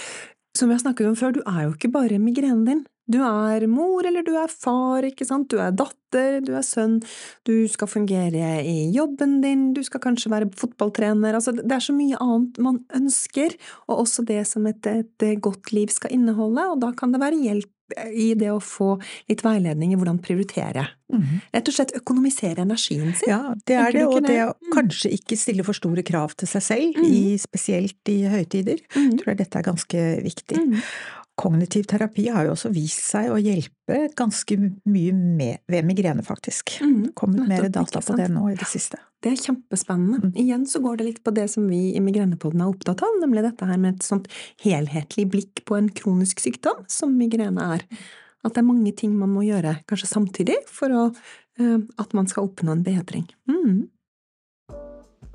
som 0.56 0.70
vi 0.70 0.76
har 0.76 0.82
snakket 0.84 1.10
om 1.10 1.16
før, 1.18 1.34
du 1.36 1.42
er 1.42 1.66
jo 1.66 1.74
ikke 1.74 1.90
bare 1.92 2.20
migrenen 2.22 2.64
din. 2.68 2.84
Du 3.10 3.20
er 3.22 3.66
mor 3.70 4.06
eller 4.06 4.26
du 4.26 4.32
er 4.38 4.50
far, 4.50 5.06
ikke 5.06 5.26
sant, 5.28 5.48
du 5.52 5.60
er 5.62 5.74
datter, 5.76 6.40
du 6.44 6.52
er 6.58 6.64
sønn, 6.66 6.98
du 7.46 7.54
skal 7.70 7.90
fungere 7.90 8.56
i 8.66 8.90
jobben 8.94 9.38
din, 9.44 9.68
du 9.76 9.82
skal 9.86 10.02
kanskje 10.02 10.32
være 10.32 10.50
fotballtrener, 10.58 11.38
altså 11.38 11.54
det 11.56 11.70
er 11.70 11.86
så 11.86 11.94
mye 11.94 12.18
annet 12.22 12.60
man 12.62 12.82
ønsker, 12.96 13.54
og 13.86 14.06
også 14.06 14.26
det 14.26 14.42
som 14.50 14.66
et, 14.70 14.90
et 14.90 15.26
godt 15.42 15.72
liv 15.76 15.94
skal 15.94 16.14
inneholde, 16.18 16.66
og 16.72 16.82
da 16.82 16.92
kan 16.98 17.14
det 17.14 17.22
være 17.22 17.42
hjelp 17.44 17.72
i 18.10 18.32
det 18.38 18.48
å 18.50 18.58
få 18.62 18.96
litt 19.30 19.44
veiledning 19.46 19.92
i 19.94 19.98
hvordan 19.98 20.18
prioritere. 20.22 20.88
Mm. 21.12 21.38
Rett 21.54 21.68
og 21.70 21.76
slett 21.76 21.94
økonomisere 21.94 22.64
energien 22.64 23.12
sin. 23.14 23.30
Ja, 23.30 23.54
det 23.68 23.76
er 23.78 23.94
det, 23.94 24.06
og 24.08 24.26
det 24.26 24.40
å 24.42 24.54
mm. 24.56 24.72
kanskje 24.74 25.12
ikke 25.14 25.38
stille 25.38 25.66
for 25.66 25.78
store 25.78 26.02
krav 26.06 26.34
til 26.38 26.50
seg 26.50 26.64
selv, 26.66 26.98
mm. 26.98 27.06
i, 27.06 27.36
spesielt 27.38 28.10
i 28.12 28.18
høytider. 28.32 28.82
Mm. 28.96 29.12
Jeg 29.12 29.20
tror 29.22 29.38
dette 29.38 29.62
er 29.62 29.68
ganske 29.70 30.08
viktig. 30.26 30.64
Kognitiv 31.36 31.84
terapi 31.90 32.30
har 32.32 32.46
jo 32.46 32.54
også 32.54 32.70
vist 32.72 33.02
seg 33.10 33.28
å 33.28 33.36
hjelpe 33.36 34.06
ganske 34.16 34.56
mye 34.88 35.12
med, 35.12 35.60
ved 35.68 35.84
migrene, 35.84 36.24
faktisk. 36.24 36.78
Mm, 36.80 37.10
Kommet 37.18 37.44
mer 37.50 37.66
data 37.68 38.00
på 38.00 38.16
det 38.16 38.30
nå 38.32 38.46
i 38.48 38.56
det 38.56 38.68
siste. 38.70 39.00
Det 39.20 39.34
er 39.34 39.42
kjempespennende. 39.42 40.22
Mm. 40.22 40.30
Igjen 40.40 40.64
så 40.70 40.80
går 40.84 40.96
det 40.96 41.08
litt 41.10 41.20
på 41.26 41.34
det 41.36 41.44
som 41.52 41.66
vi 41.68 41.90
i 41.92 42.00
Migrenepodden 42.04 42.62
er 42.64 42.70
opptatt 42.72 43.04
av, 43.04 43.18
nemlig 43.20 43.44
dette 43.44 43.68
her 43.68 43.80
med 43.82 43.98
et 43.98 44.06
sånt 44.06 44.30
helhetlig 44.64 45.26
blikk 45.34 45.64
på 45.68 45.76
en 45.76 45.90
kronisk 45.92 46.40
sykdom, 46.40 46.86
som 46.88 47.12
migrene 47.20 47.68
er. 47.76 47.84
At 48.46 48.54
det 48.54 48.62
er 48.62 48.68
mange 48.70 48.94
ting 48.96 49.12
man 49.18 49.34
må 49.34 49.44
gjøre, 49.44 49.80
kanskje 49.90 50.08
samtidig, 50.08 50.56
for 50.72 50.94
å, 50.94 51.04
uh, 51.60 51.78
at 52.00 52.16
man 52.16 52.30
skal 52.30 52.48
oppnå 52.48 52.78
en 52.78 52.86
bedring. 52.86 53.28
Mm. 53.50 53.88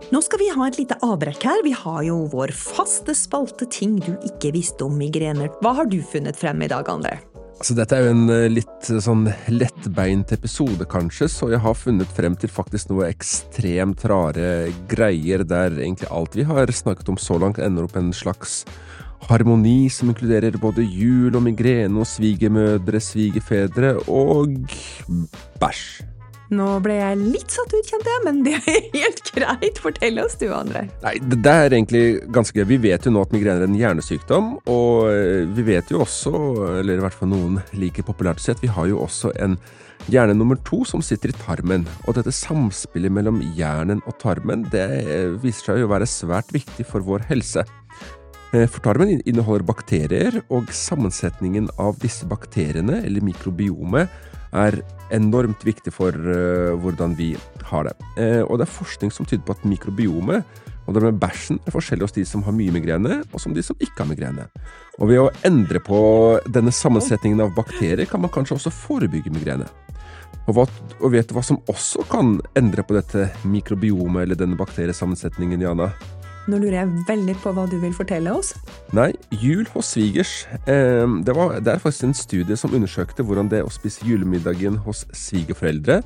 Nå 0.10 0.22
skal 0.26 0.42
vi 0.42 0.50
ha 0.50 0.66
et 0.66 0.80
lite 0.80 0.98
avbrekk 1.06 1.44
her. 1.46 1.62
Vi 1.64 1.74
har 1.78 2.02
jo 2.08 2.24
vår 2.32 2.56
faste 2.58 3.14
spalte 3.18 3.68
Ting 3.70 4.00
du 4.02 4.16
ikke 4.26 4.54
visste 4.56 4.88
om 4.88 4.98
migrener. 4.98 5.52
Hva 5.62 5.76
har 5.78 5.92
du 5.92 6.00
funnet 6.02 6.40
frem 6.40 6.64
i 6.66 6.72
dag, 6.72 6.90
André? 6.90 7.20
Altså, 7.62 7.76
dette 7.78 7.94
er 7.94 8.08
jo 8.08 8.14
en 8.16 8.34
eh, 8.34 8.48
litt 8.50 8.90
eh, 8.90 8.98
sånn 9.06 9.28
lettbeint 9.54 10.34
episode, 10.34 10.88
kanskje, 10.90 11.28
så 11.30 11.52
jeg 11.52 11.62
har 11.62 11.78
funnet 11.78 12.10
frem 12.18 12.34
til 12.34 12.50
faktisk 12.50 12.90
noe 12.90 13.12
ekstremt 13.12 14.02
rare 14.10 14.72
greier, 14.90 15.46
der 15.46 15.78
egentlig 15.78 16.10
alt 16.10 16.40
vi 16.40 16.48
har 16.50 16.74
snakket 16.74 17.14
om 17.14 17.22
så 17.22 17.38
langt, 17.38 17.62
ender 17.62 17.86
opp 17.86 18.00
en 18.02 18.10
slags 18.18 18.64
harmoni 19.30 19.92
som 19.94 20.10
inkluderer 20.10 20.58
både 20.58 20.82
jul 20.82 21.38
og 21.38 21.46
migrene 21.46 22.02
og 22.02 22.10
svigermødre, 22.10 23.04
svigerfedre 23.06 24.00
og 24.10 24.58
bæsj. 25.62 26.11
Nå 26.52 26.66
ble 26.84 26.98
jeg 26.98 27.20
litt 27.22 27.54
satt 27.54 27.72
ut, 27.72 27.88
kjente 27.88 28.12
jeg, 28.12 28.22
men 28.26 28.42
det 28.44 28.58
er 28.60 28.88
helt 28.98 29.30
greit. 29.32 29.78
Fortell 29.80 30.20
oss 30.20 30.36
du, 30.42 30.50
André. 30.52 30.84
Nei, 31.04 31.14
det 31.24 31.52
er 31.52 31.72
egentlig 31.72 32.04
ganske 32.36 32.58
gøy. 32.58 32.66
Vi 32.74 32.80
vet 32.90 33.08
jo 33.08 33.14
nå 33.16 33.24
at 33.24 33.32
migrene 33.32 33.64
er 33.64 33.70
en 33.70 33.78
hjernesykdom, 33.80 34.50
og 34.72 35.08
eh, 35.14 35.46
vi 35.48 35.64
vet 35.70 35.94
jo 35.94 36.02
også, 36.04 36.34
eller 36.82 37.00
i 37.00 37.06
hvert 37.06 37.16
fall 37.16 37.32
noen 37.32 37.62
liker 37.80 38.04
populært 38.08 38.44
sett, 38.44 38.60
vi 38.64 38.72
har 38.72 38.90
jo 38.92 39.00
også 39.06 39.32
en 39.40 39.56
hjerne 40.12 40.34
nummer 40.36 40.60
to 40.68 40.82
som 40.88 41.04
sitter 41.06 41.32
i 41.32 41.38
tarmen. 41.40 41.86
Og 42.04 42.18
dette 42.18 42.34
samspillet 42.36 43.14
mellom 43.14 43.40
hjernen 43.56 44.02
og 44.04 44.18
tarmen, 44.20 44.66
det 44.74 44.88
eh, 45.06 45.30
viser 45.40 45.72
seg 45.72 45.80
jo 45.80 45.88
å 45.88 45.94
være 45.94 46.10
svært 46.10 46.52
viktig 46.52 46.84
for 46.90 47.06
vår 47.06 47.30
helse. 47.32 47.64
Eh, 48.52 48.68
for 48.68 48.84
tarmen 48.84 49.22
inneholder 49.24 49.64
bakterier, 49.72 50.42
og 50.52 50.68
sammensetningen 50.76 51.72
av 51.80 51.96
disse 52.04 52.28
bakteriene, 52.28 53.00
eller 53.06 53.24
mikrobiomet, 53.24 54.12
er 54.52 54.82
enormt 55.16 55.64
viktig 55.68 55.94
for 55.96 56.16
uh, 56.16 56.74
hvordan 56.82 57.16
vi 57.20 57.34
har 57.70 57.88
det. 57.88 57.96
Uh, 58.18 58.44
og 58.48 58.60
det 58.60 58.68
er 58.68 58.78
forskning 58.80 59.14
som 59.14 59.28
tyder 59.28 59.46
på 59.48 59.56
at 59.56 59.68
mikrobiomet 59.68 60.46
og 60.88 60.96
det 60.96 61.04
med 61.06 61.20
bæsjen 61.22 61.60
er 61.64 61.74
forskjellig 61.74 62.08
hos 62.08 62.16
de 62.16 62.24
som 62.28 62.44
har 62.44 62.56
mye 62.56 62.74
migrene, 62.74 63.22
og 63.32 63.42
som 63.42 63.54
de 63.56 63.64
som 63.64 63.78
ikke 63.80 64.02
har 64.02 64.10
migrene. 64.10 64.48
Og 65.00 65.12
ved 65.12 65.22
å 65.22 65.30
endre 65.48 65.80
på 65.84 66.00
denne 66.52 66.74
sammensetningen 66.74 67.44
av 67.46 67.54
bakterier, 67.56 68.08
kan 68.10 68.24
man 68.24 68.34
kanskje 68.34 68.58
også 68.58 68.74
forebygge 68.74 69.34
migrene. 69.34 69.70
Og, 70.48 70.56
hva, 70.58 70.66
og 71.00 71.14
vet 71.14 71.30
du 71.30 71.36
hva 71.38 71.44
som 71.46 71.62
også 71.70 72.04
kan 72.10 72.40
endre 72.58 72.84
på 72.84 72.98
dette 72.98 73.30
mikrobiomet, 73.46 74.26
eller 74.26 74.40
denne 74.40 74.60
bakteriesammensetningen, 74.60 75.64
Jana? 75.64 75.92
Nå 76.50 76.58
lurer 76.58 76.80
jeg 76.80 77.04
veldig 77.06 77.36
på 77.44 77.54
hva 77.54 77.68
du 77.70 77.78
vil 77.82 77.94
fortelle 77.94 78.34
oss. 78.34 78.56
Nei, 78.98 79.12
jul 79.44 79.68
hos 79.76 79.92
svigers. 79.94 80.32
Eh, 80.66 81.06
det, 81.26 81.36
var, 81.38 81.60
det, 81.62 81.76
er 81.76 81.84
faktisk 81.84 82.08
en 82.08 82.18
studie 82.18 82.58
som 82.58 82.74
undersøkte 82.74 83.26
hvordan 83.28 83.52
det 83.52 83.62
å 83.66 83.74
spise 83.74 84.08
julemiddagen 84.08 84.80
hos 84.88 85.06
svigerforeldre 85.14 86.02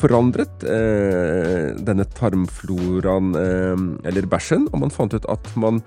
forandret 0.00 0.64
eh, 0.66 1.74
denne 1.86 2.06
tarmfloraen, 2.16 3.34
eh, 3.38 3.84
eller 4.08 4.28
bæsjen, 4.30 4.66
og 4.72 4.82
man 4.86 4.94
fant 4.94 5.14
ut 5.14 5.28
at 5.30 5.52
man 5.60 5.82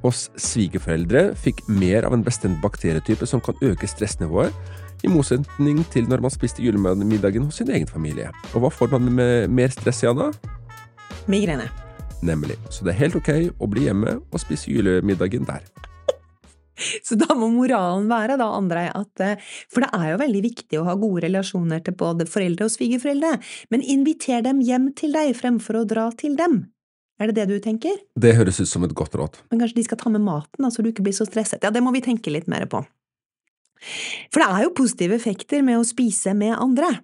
hos 0.00 0.28
svigerforeldre 0.40 1.34
fikk 1.36 1.66
mer 1.68 2.06
av 2.08 2.16
en 2.16 2.24
bestemt 2.24 2.62
bakterietype 2.62 3.28
som 3.28 3.42
kan 3.44 3.58
øke 3.66 3.90
stressnivået, 3.90 4.54
i 5.00 5.08
motsetning 5.08 5.80
til 5.92 6.08
når 6.08 6.20
man 6.24 6.32
spiste 6.32 6.60
julemiddagen 6.60 7.46
hos 7.48 7.60
sin 7.60 7.70
egen 7.72 7.88
familie. 7.88 8.28
Og 8.52 8.64
hva 8.64 8.72
får 8.72 8.92
man 8.96 9.08
med 9.16 9.52
mer 9.52 9.72
stress, 9.72 10.04
Jana? 10.04 10.28
Migrene 11.30 11.70
nemlig. 12.26 12.56
Så 12.70 12.86
det 12.86 12.94
er 12.94 13.02
helt 13.04 13.18
ok 13.20 13.30
å 13.60 13.68
bli 13.70 13.86
hjemme 13.88 14.18
og 14.20 14.42
spise 14.42 14.72
julemiddagen 14.72 15.46
der. 15.48 15.64
Så 17.04 17.16
da 17.20 17.34
må 17.36 17.50
moralen 17.52 18.06
være, 18.10 18.38
da, 18.40 18.46
Andrei, 18.56 18.86
at 18.88 19.20
eh, 19.20 19.40
For 19.68 19.84
det 19.84 19.90
er 19.96 20.14
jo 20.14 20.20
veldig 20.22 20.42
viktig 20.46 20.78
å 20.80 20.86
ha 20.88 20.96
gode 20.96 21.26
relasjoner 21.26 21.82
til 21.84 21.96
både 22.00 22.24
foreldre 22.30 22.68
og 22.68 22.72
svigerforeldre, 22.72 23.34
men 23.72 23.84
inviter 23.84 24.44
dem 24.46 24.62
hjem 24.64 24.90
til 24.96 25.12
deg 25.16 25.34
fremfor 25.36 25.82
å 25.82 25.86
dra 25.88 26.08
til 26.16 26.38
dem. 26.40 26.62
Er 27.20 27.28
det 27.28 27.36
det 27.36 27.50
du 27.50 27.60
tenker? 27.60 27.98
Det 28.16 28.32
høres 28.38 28.62
ut 28.62 28.70
som 28.70 28.86
et 28.86 28.96
godt 28.96 29.18
råd. 29.20 29.42
Men 29.52 29.60
kanskje 29.60 29.82
de 29.82 29.84
skal 29.90 30.00
ta 30.00 30.12
med 30.12 30.24
maten, 30.24 30.64
da, 30.64 30.70
så 30.72 30.80
du 30.80 30.88
ikke 30.88 31.04
blir 31.04 31.16
så 31.16 31.28
stresset. 31.28 31.60
Ja, 31.60 31.72
det 31.74 31.82
må 31.84 31.92
vi 31.92 32.00
tenke 32.04 32.32
litt 32.32 32.48
mer 32.48 32.64
på. 32.70 32.80
For 34.32 34.40
det 34.40 34.48
er 34.48 34.64
jo 34.64 34.76
positive 34.76 35.16
effekter 35.16 35.60
med 35.64 35.80
å 35.80 35.84
spise 35.84 36.32
med 36.36 36.56
andre. 36.56 36.94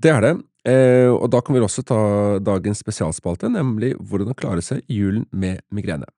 Det 0.00 0.12
er 0.14 0.24
det, 0.24 0.32
eh, 0.66 1.10
og 1.10 1.28
da 1.30 1.42
kan 1.44 1.56
vi 1.56 1.62
også 1.62 1.84
ta 1.86 2.00
dagens 2.42 2.82
spesialspalte, 2.82 3.50
nemlig 3.52 3.94
hvordan 3.98 4.32
å 4.32 4.38
klare 4.38 4.64
seg 4.64 4.82
julen 4.90 5.26
med 5.30 5.60
migrene. 5.74 6.08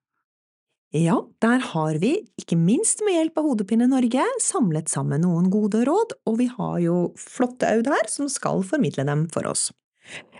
Ja, 0.90 1.20
der 1.38 1.60
har 1.70 1.98
vi, 2.02 2.16
ikke 2.40 2.56
minst 2.58 3.04
med 3.06 3.14
hjelp 3.14 3.36
av 3.38 3.46
Hodepine 3.46 3.86
Norge, 3.86 4.24
samlet 4.42 4.90
sammen 4.90 5.22
noen 5.22 5.46
gode 5.52 5.84
råd, 5.86 6.16
og 6.26 6.40
vi 6.40 6.48
har 6.50 6.80
jo 6.82 6.96
flotte 7.20 7.68
Aud 7.70 7.86
her 7.92 8.10
som 8.10 8.26
skal 8.32 8.64
formidle 8.66 9.04
dem 9.06 9.28
for 9.30 9.46
oss. 9.46 9.68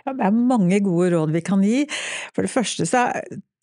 Ja, 0.01 0.11
det 0.11 0.25
er 0.27 0.35
mange 0.35 0.81
gode 0.83 1.13
råd 1.13 1.31
vi 1.31 1.43
kan 1.45 1.63
gi. 1.63 1.85
For 2.35 2.43
det 2.43 2.51
første 2.51 2.87
så 2.89 3.05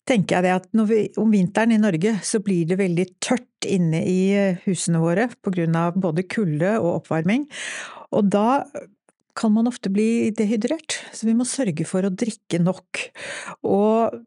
tenker 0.09 0.39
jeg 0.39 0.47
det 0.47 0.55
at 0.55 0.69
vi, 0.89 1.01
om 1.21 1.29
vinteren 1.29 1.75
i 1.75 1.81
Norge 1.81 2.15
så 2.25 2.41
blir 2.41 2.65
det 2.69 2.79
veldig 2.79 3.05
tørt 3.21 3.69
inne 3.69 4.01
i 4.09 4.21
husene 4.63 5.01
våre 5.03 5.27
på 5.29 5.53
grunn 5.53 5.77
av 5.77 5.99
både 5.99 6.25
kulde 6.31 6.77
og 6.79 7.03
oppvarming. 7.03 7.45
Og 8.17 8.31
da 8.33 8.63
kan 9.37 9.53
man 9.53 9.69
ofte 9.69 9.91
bli 9.93 10.31
dehydrert, 10.35 10.97
så 11.13 11.27
vi 11.29 11.35
må 11.37 11.45
sørge 11.47 11.85
for 11.87 12.05
å 12.05 12.13
drikke 12.13 12.59
nok. 12.61 13.03
Og 13.67 14.19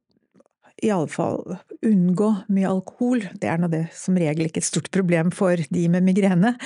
i 0.82 0.90
alle 0.90 1.10
fall 1.10 1.58
unngå 1.86 2.28
mye 2.50 2.70
alkohol. 2.70 3.22
Det 3.38 3.50
er 3.50 3.60
nå 3.60 3.68
det 3.70 3.84
som 3.94 4.16
regel 4.18 4.48
ikke 4.48 4.62
et 4.62 4.66
stort 4.66 4.90
problem 4.94 5.30
for 5.34 5.60
de 5.70 5.84
med 5.92 6.06
migrene. 6.06 6.56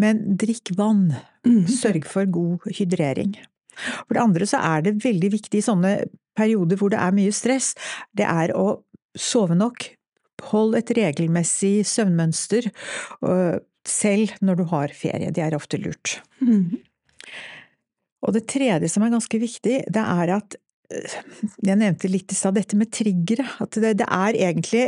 Men 0.00 0.22
drikk 0.40 0.72
vann. 0.78 1.10
Mhm. 1.44 1.66
Sørg 1.68 2.06
for 2.08 2.24
god 2.26 2.64
hydrering. 2.78 3.36
For 3.76 4.16
det 4.16 4.22
andre 4.22 4.48
så 4.48 4.62
er 4.64 4.86
det 4.86 5.04
veldig 5.04 5.30
viktig 5.36 5.60
i 5.60 5.66
sånne 5.66 5.92
perioder 6.36 6.80
hvor 6.80 6.92
det 6.92 7.00
er 7.00 7.12
mye 7.16 7.32
stress, 7.32 7.74
det 8.16 8.24
er 8.24 8.52
å 8.56 8.80
sove 9.16 9.56
nok. 9.56 9.90
Hold 10.52 10.76
et 10.76 10.92
regelmessig 10.96 11.80
søvnmønster, 11.88 12.68
selv 13.86 14.34
når 14.44 14.58
du 14.60 14.64
har 14.72 14.92
ferie. 14.96 15.32
Det 15.32 15.44
er 15.44 15.56
ofte 15.56 15.80
lurt. 15.80 16.20
Mhm. 16.40 16.80
Og 18.24 18.36
det 18.36 18.46
tredje 18.50 18.88
som 18.90 19.04
er 19.04 19.12
ganske 19.14 19.40
viktig, 19.40 19.80
det 19.92 20.04
er 20.04 20.36
at 20.38 20.56
øh, 20.56 21.16
Jeg 21.66 21.80
nevnte 21.80 22.10
litt 22.10 22.32
i 22.32 22.38
stad 22.38 22.56
dette 22.56 22.78
med 22.78 22.92
triggere. 22.94 23.46
At 23.60 23.76
det, 23.82 23.96
det 24.00 24.06
er 24.08 24.40
egentlig 24.48 24.86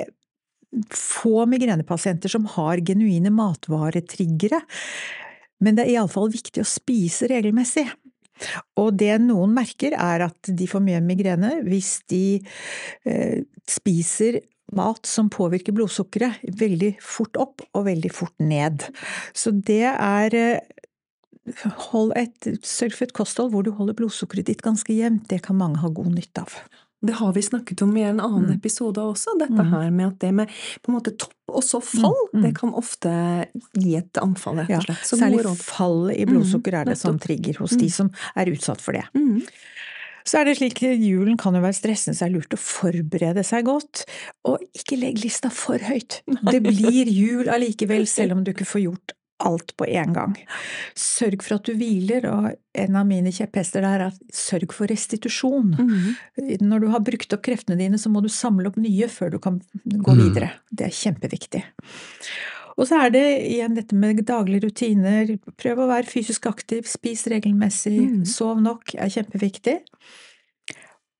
få 0.92 1.46
migrenepasienter 1.48 2.28
som 2.28 2.46
har 2.56 2.82
genuine 2.84 3.32
matvaretriggere. 3.32 4.60
Men 5.64 5.78
det 5.78 5.86
er 5.86 5.96
iallfall 5.96 6.30
viktig 6.32 6.62
å 6.62 6.68
spise 6.68 7.28
regelmessig. 7.30 7.86
Og 8.78 8.92
det 9.00 9.16
noen 9.22 9.54
merker, 9.56 9.96
er 9.98 10.28
at 10.28 10.50
de 10.54 10.68
får 10.70 10.84
mye 10.84 11.00
migrene 11.02 11.56
hvis 11.66 11.98
de 12.10 12.38
eh, 12.38 13.42
spiser 13.66 14.40
mat 14.76 15.08
som 15.08 15.30
påvirker 15.32 15.74
blodsukkeret 15.74 16.44
veldig 16.60 16.92
fort 17.02 17.38
opp 17.40 17.64
og 17.72 17.86
veldig 17.88 18.10
fort 18.12 18.36
ned. 18.42 18.84
Så 19.34 19.50
det 19.50 19.86
er 19.90 20.36
eh, 20.36 20.77
Hold 21.90 22.12
et, 22.16 22.40
Sørg 22.62 22.92
for 22.94 23.04
et 23.08 23.12
kosthold 23.16 23.50
hvor 23.52 23.62
du 23.64 23.70
holder 23.72 23.94
blodsukkeret 23.94 24.46
ditt 24.46 24.62
ganske 24.62 24.92
jevnt. 24.94 25.28
Det 25.28 25.42
kan 25.42 25.56
mange 25.56 25.78
ha 25.82 25.88
god 25.88 26.12
nytte 26.14 26.44
av. 26.44 26.52
Det 27.00 27.14
har 27.14 27.32
vi 27.32 27.40
snakket 27.46 27.82
om 27.82 27.92
i 27.96 28.02
en 28.02 28.18
annen 28.18 28.48
Mm. 28.50 28.56
episode 28.58 28.98
også, 28.98 29.38
dette 29.38 29.54
Mm. 29.54 29.70
her 29.70 29.90
med 29.90 30.06
at 30.08 30.18
det 30.18 30.34
med 30.34 30.48
på 30.82 30.88
en 30.90 30.94
måte 30.98 31.16
topp 31.16 31.32
og 31.48 31.62
så 31.62 31.80
fall, 31.80 32.12
Mm, 32.34 32.40
mm. 32.40 32.42
det 32.42 32.54
kan 32.58 32.72
ofte 32.74 33.46
gi 33.78 33.94
et 33.96 34.12
anfall, 34.18 34.56
rett 34.66 34.70
og 34.78 34.82
slett. 34.84 35.04
Så 35.06 35.16
Særlig 35.16 35.56
fall 35.62 36.10
i 36.10 36.24
blodsukker 36.26 36.74
er 36.74 36.84
det 36.84 36.98
som 36.98 37.16
trigger 37.18 37.54
hos 37.58 37.70
de 37.70 37.88
som 37.88 38.10
er 38.36 38.46
utsatt 38.46 38.80
for 38.80 38.92
det. 38.92 39.04
Så 40.26 40.40
er 40.40 40.44
det 40.44 40.58
slik 40.58 40.74
julen 40.82 41.38
kan 41.38 41.54
jo 41.54 41.60
være 41.62 41.72
stressende, 41.72 42.14
så 42.18 42.26
er 42.26 42.28
det 42.28 42.36
lurt 42.42 42.52
å 42.52 42.58
forberede 42.60 43.44
seg 43.46 43.64
godt. 43.64 44.04
Og 44.44 44.58
ikke 44.76 44.98
legg 45.00 45.22
lista 45.22 45.48
for 45.50 45.78
høyt. 45.78 46.20
Det 46.26 46.62
blir 46.62 47.06
jul 47.08 47.48
allikevel, 47.48 48.06
selv 48.06 48.32
om 48.32 48.44
du 48.44 48.52
ikke 48.52 48.66
får 48.66 48.82
gjort 48.84 49.12
alt 49.38 49.76
på 49.76 49.86
en 49.86 50.12
gang. 50.12 50.36
Sørg 50.98 51.42
for 51.42 51.54
at 51.58 51.64
du 51.68 51.74
hviler, 51.78 52.24
og 52.30 52.48
en 52.74 52.96
av 52.96 53.06
mine 53.06 53.30
kjepphester 53.34 53.82
der 53.84 54.00
er 54.00 54.06
at 54.08 54.20
sørg 54.34 54.72
for 54.74 54.90
restitusjon. 54.90 55.74
Mhm. 55.78 56.60
Når 56.66 56.80
du 56.80 56.88
har 56.94 57.00
brukt 57.06 57.32
opp 57.32 57.42
kreftene 57.46 57.78
dine, 57.78 57.98
så 57.98 58.10
må 58.10 58.22
du 58.22 58.28
samle 58.28 58.66
opp 58.68 58.76
nye 58.76 59.08
før 59.08 59.30
du 59.30 59.38
kan 59.38 59.60
gå 59.86 60.14
Mm. 60.14 60.22
videre. 60.24 60.50
Det 60.74 60.86
er 60.86 60.90
kjempeviktig. 60.90 61.62
Og 62.78 62.86
så 62.86 63.06
er 63.06 63.10
det 63.10 63.24
igjen 63.50 63.74
dette 63.74 63.92
med 63.94 64.24
daglige 64.24 64.68
rutiner. 64.68 65.38
Prøv 65.58 65.78
å 65.82 65.88
være 65.90 66.06
fysisk 66.06 66.46
aktiv, 66.46 66.86
spis 66.86 67.24
regelmessig, 67.26 67.98
Mm. 67.98 68.24
sov 68.26 68.60
nok 68.62 68.94
er 68.94 69.08
kjempeviktig. 69.08 69.80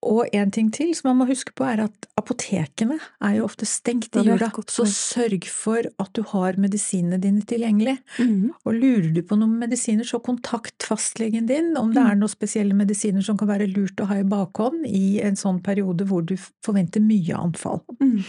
Og 0.06 0.28
en 0.32 0.50
ting 0.54 0.68
til 0.70 0.92
som 0.94 1.08
man 1.10 1.16
må 1.18 1.24
huske 1.26 1.50
på, 1.58 1.64
er 1.66 1.80
at 1.88 2.06
apotekene 2.20 3.00
er 3.24 3.32
jo 3.34 3.46
ofte 3.48 3.66
stengt 3.66 4.14
i 4.14 4.22
jula, 4.22 4.46
så 4.70 4.84
sørg 4.86 5.44
for 5.50 5.88
at 5.98 6.12
du 6.14 6.22
har 6.30 6.54
medisinene 6.60 7.18
dine 7.18 7.42
tilgjengelig. 7.42 7.96
Mhm. 8.20 8.52
Og 8.64 8.74
lurer 8.78 9.10
du 9.12 9.22
på 9.26 9.38
noen 9.40 9.58
medisiner, 9.58 10.06
så 10.06 10.22
kontakt 10.22 10.86
fastlegen 10.86 11.46
din 11.50 11.76
om 11.76 11.90
det 11.92 12.02
Mm. 12.02 12.10
er 12.10 12.14
noen 12.14 12.30
spesielle 12.30 12.74
medisiner 12.78 13.24
som 13.24 13.36
kan 13.36 13.48
være 13.48 13.66
lurt 13.74 13.96
å 13.98 14.06
ha 14.06 14.14
i 14.20 14.22
bakhånd 14.22 14.86
i 14.86 15.20
en 15.20 15.34
sånn 15.34 15.60
periode 15.62 16.06
hvor 16.06 16.24
du 16.24 16.36
forventer 16.62 17.00
mye 17.02 17.34
anfall. 17.34 17.82
Mm. 18.00 18.22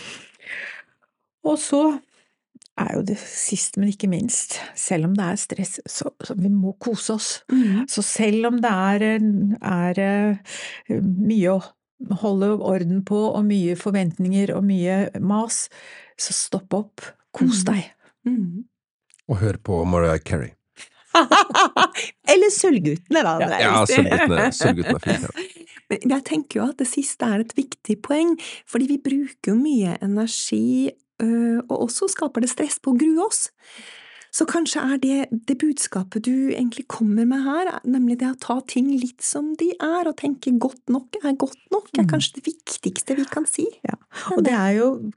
Og 1.46 1.58
så 1.58 2.02
er 2.80 2.96
jo 2.98 3.04
det 3.06 3.18
sist, 3.22 3.78
men 3.80 3.92
ikke 3.92 4.10
minst, 4.12 4.58
selv 4.78 5.10
om 5.10 5.16
det 5.18 5.26
er 5.26 5.42
stress, 5.42 5.80
så, 5.90 6.12
så 6.26 6.36
vi 6.40 6.52
må 6.54 6.76
kose 6.82 7.16
oss. 7.16 7.30
Mm. 7.52 7.86
Så 7.92 8.04
selv 8.06 8.50
om 8.52 8.60
det 8.64 8.72
er, 8.72 9.06
er 9.60 10.02
eh, 10.06 11.02
mye 11.04 11.56
å 11.56 11.60
holde 12.22 12.54
orden 12.64 13.04
på, 13.08 13.20
og 13.34 13.44
mye 13.48 13.76
forventninger 13.80 14.54
og 14.56 14.64
mye 14.68 15.02
mas, 15.20 15.68
så 16.20 16.36
stopp 16.36 16.78
opp, 16.78 17.10
kos 17.36 17.66
deg. 17.68 17.84
deg. 17.84 18.32
Mm. 18.32 18.64
Og 19.30 19.44
hør 19.44 19.60
på 19.64 19.84
Mariah 19.88 20.22
Carey. 20.24 20.56
Eller 22.32 22.52
Sølvguttene, 22.54 23.24
da. 23.26 23.36
er 23.50 23.64
Ja. 23.66 23.84
Sølvguttene 23.90 24.46
er 24.46 25.04
fint. 25.04 25.28
Ja. 25.28 25.70
Men 25.90 26.14
jeg 26.14 26.26
tenker 26.28 26.60
jo 26.60 26.66
at 26.70 26.82
det 26.82 26.88
siste 26.90 27.26
er 27.26 27.44
et 27.44 27.56
viktig 27.58 27.98
poeng, 28.06 28.36
fordi 28.70 28.92
vi 28.92 29.00
bruker 29.02 29.54
jo 29.54 29.58
mye 29.58 29.96
energi, 30.06 30.92
og 31.70 31.90
også 31.90 32.10
skaper 32.10 32.42
det 32.42 32.50
stress 32.50 32.80
på 32.80 32.94
å 32.94 32.98
grue 33.00 33.26
oss. 33.26 33.50
Så 34.32 34.46
kanskje 34.46 34.82
er 34.94 34.98
det 35.02 35.46
det 35.48 35.58
budskapet 35.58 36.22
du 36.28 36.52
egentlig 36.54 36.86
kommer 36.88 37.26
med 37.26 37.42
her, 37.44 37.80
nemlig 37.84 38.20
det 38.20 38.28
å 38.30 38.40
ta 38.40 38.60
ting 38.62 38.92
litt 39.02 39.24
som 39.26 39.56
de 39.58 39.72
er, 39.82 40.06
og 40.08 40.18
tenke 40.18 40.54
godt 40.62 40.84
nok 40.88 41.18
er 41.24 41.34
godt 41.34 41.58
nok, 41.74 41.90
er 41.98 42.04
Mm. 42.04 42.10
kanskje 42.12 42.36
det 42.36 42.44
viktigste 42.46 43.16
vi 43.18 43.26
kan 43.26 43.46
si. 43.48 43.66
Ja. 43.84 43.96
Og 44.38 44.44
det 44.44 44.54
er 44.54 44.78
jo 44.78 45.12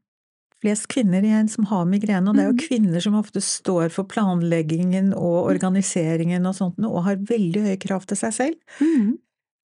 flest 0.63 0.89
kvinner 0.89 1.21
igjen 1.23 1.51
som 1.51 1.65
har 1.67 1.85
migrene, 1.85 2.29
og 2.31 2.37
det 2.37 2.45
er 2.45 2.53
jo 2.53 2.57
Mhm. 2.57 2.69
kvinner 2.69 3.03
som 3.03 3.15
ofte 3.15 3.43
står 3.43 3.91
for 3.91 4.05
planleggingen 4.05 5.13
og 5.13 5.51
organiseringen 5.51 6.47
og 6.47 6.55
sånt, 6.55 6.79
og 6.79 7.05
har 7.05 7.17
veldig 7.17 7.63
høye 7.67 7.81
krav 7.81 8.07
til 8.07 8.17
seg 8.17 8.33
selv. 8.33 8.55
Mhm. 8.81 9.19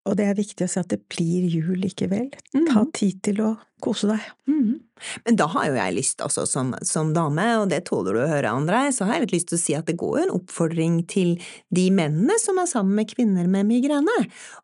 Og 0.08 0.16
det 0.16 0.24
er 0.26 0.36
viktig 0.38 0.64
å 0.64 0.68
si 0.72 0.80
at 0.80 0.88
det 0.88 1.02
blir 1.12 1.44
jul 1.52 1.76
likevel. 1.82 2.30
Ta 2.52 2.80
Mhm. 2.82 2.92
tid 2.96 3.22
til 3.22 3.40
å 3.44 3.58
kose 3.84 4.08
deg. 4.08 4.20
Mm. 4.48 4.80
Men 5.26 5.36
da 5.36 5.46
har 5.46 5.66
jo 5.68 5.74
jeg 5.74 5.94
lyst, 5.94 6.16
altså, 6.24 6.46
som, 6.48 6.74
som 6.82 7.12
dame, 7.14 7.44
og 7.60 7.68
det 7.70 7.84
tåler 7.86 8.16
du 8.16 8.20
å 8.24 8.28
høre, 8.32 8.50
Andrei, 8.50 8.88
så 8.90 9.04
har 9.06 9.14
jeg 9.18 9.26
litt 9.28 9.34
lyst 9.36 9.48
til 9.52 9.58
å 9.58 9.62
si 9.62 9.74
at 9.78 9.86
det 9.86 9.96
går 10.00 10.16
jo 10.18 10.24
en 10.24 10.34
oppfordring 10.40 10.96
til 11.06 11.36
de 11.70 11.84
mennene 11.94 12.34
som 12.42 12.58
er 12.58 12.66
sammen 12.66 12.96
med 12.98 13.12
kvinner 13.12 13.46
med 13.46 13.68
migrene, 13.68 14.16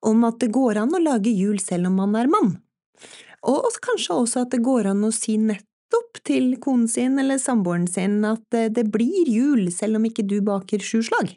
om 0.03 0.25
at 0.27 0.41
det 0.43 0.51
går 0.51 0.81
an 0.83 0.97
å 0.97 1.03
lage 1.05 1.31
jul 1.31 1.61
selv 1.63 1.87
om 1.87 2.01
man 2.03 2.17
er 2.17 2.27
mann. 2.27 2.57
Og 3.45 3.69
kanskje 3.85 4.17
også 4.17 4.43
at 4.47 4.51
det 4.57 4.63
går 4.65 4.87
an 4.91 5.05
å 5.07 5.13
si 5.15 5.37
nettopp 5.39 6.19
til 6.25 6.57
konen 6.65 6.89
sin 6.91 7.19
eller 7.21 7.37
samboeren 7.39 7.87
sin 7.87 8.25
at 8.25 8.57
eh, 8.57 8.71
det 8.73 8.89
blir 8.91 9.29
jul 9.31 9.69
selv 9.71 10.01
om 10.01 10.07
ikke 10.09 10.27
du 10.27 10.41
baker 10.41 10.81
sju 10.83 11.03
slag. 11.05 11.37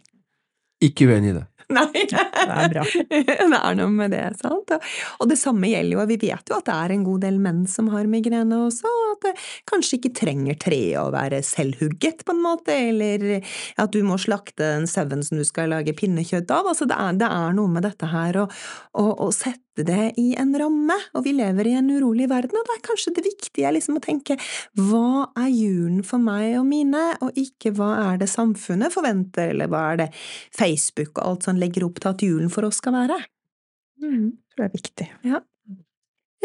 Ikke 0.81 1.05
uenig 1.09 1.35
i 1.35 1.37
det. 1.41 1.45
Nei, 1.75 2.05
det 2.07 2.15
er 2.15 2.69
bra. 2.71 2.83
det 3.11 3.37
er 3.59 3.75
noe 3.75 3.91
med 3.91 4.13
det, 4.15 4.23
sant? 4.39 4.71
Og- 5.19 5.27
det 5.27 5.35
samme 5.39 5.67
gjelder 5.67 5.97
jo, 5.97 6.05
vi 6.07 6.19
vet 6.21 6.51
jo 6.51 6.59
at 6.61 6.67
det 6.69 6.75
er 6.75 6.93
en 6.95 7.03
god 7.03 7.25
del 7.25 7.41
menn 7.43 7.65
som 7.67 7.89
har 7.91 8.07
migrene 8.07 8.61
også, 8.69 8.87
det 9.25 9.33
kanskje 9.69 9.99
ikke 9.99 10.13
trenger 10.21 10.57
treet 10.61 10.99
å 11.01 11.11
være 11.13 11.41
selvhugget, 11.45 12.23
på 12.27 12.35
en 12.35 12.43
måte, 12.43 12.75
eller 12.89 13.27
at 13.79 13.93
du 13.93 14.01
må 14.05 14.19
slakte 14.21 14.63
den 14.63 14.87
sauen 14.89 15.23
som 15.25 15.39
du 15.39 15.45
skal 15.47 15.71
lage 15.73 15.95
pinnekjøtt 15.97 16.51
av. 16.53 16.69
Altså, 16.71 16.87
det 16.89 16.97
er, 16.97 17.17
det 17.19 17.29
er 17.29 17.55
noe 17.57 17.71
med 17.71 17.85
dette 17.87 18.09
her 18.11 18.41
å, 18.43 18.45
å, 18.97 19.05
å 19.27 19.29
sette 19.35 19.85
det 19.87 20.13
i 20.17 20.31
en 20.39 20.55
ramme, 20.57 20.95
og 21.13 21.25
vi 21.27 21.35
lever 21.37 21.69
i 21.69 21.75
en 21.77 21.89
urolig 21.93 22.29
verden, 22.31 22.57
og 22.57 22.65
det 22.65 22.77
er 22.77 22.85
kanskje 22.87 23.13
det 23.17 23.25
viktige 23.27 23.73
liksom 23.75 23.99
å 23.99 24.03
tenke 24.03 24.39
hva 24.81 25.27
er 25.37 25.51
julen 25.53 26.01
for 26.07 26.23
meg 26.23 26.55
og 26.57 26.65
mine, 26.69 27.03
og 27.21 27.37
ikke 27.37 27.75
hva 27.77 27.91
er 28.07 28.21
det 28.23 28.29
samfunnet 28.31 28.93
forventer, 28.93 29.53
eller 29.53 29.69
hva 29.71 29.83
er 29.91 30.01
det 30.01 30.09
Facebook 30.55 31.17
og 31.17 31.23
alt 31.25 31.49
sånn 31.49 31.61
legger 31.61 31.85
opp 31.87 32.01
til 32.01 32.13
at 32.13 32.25
julen 32.25 32.53
for 32.53 32.67
oss 32.69 32.81
skal 32.81 32.97
være. 32.97 33.19
Det 34.57 34.65
er 34.65 34.73
viktig. 34.73 35.07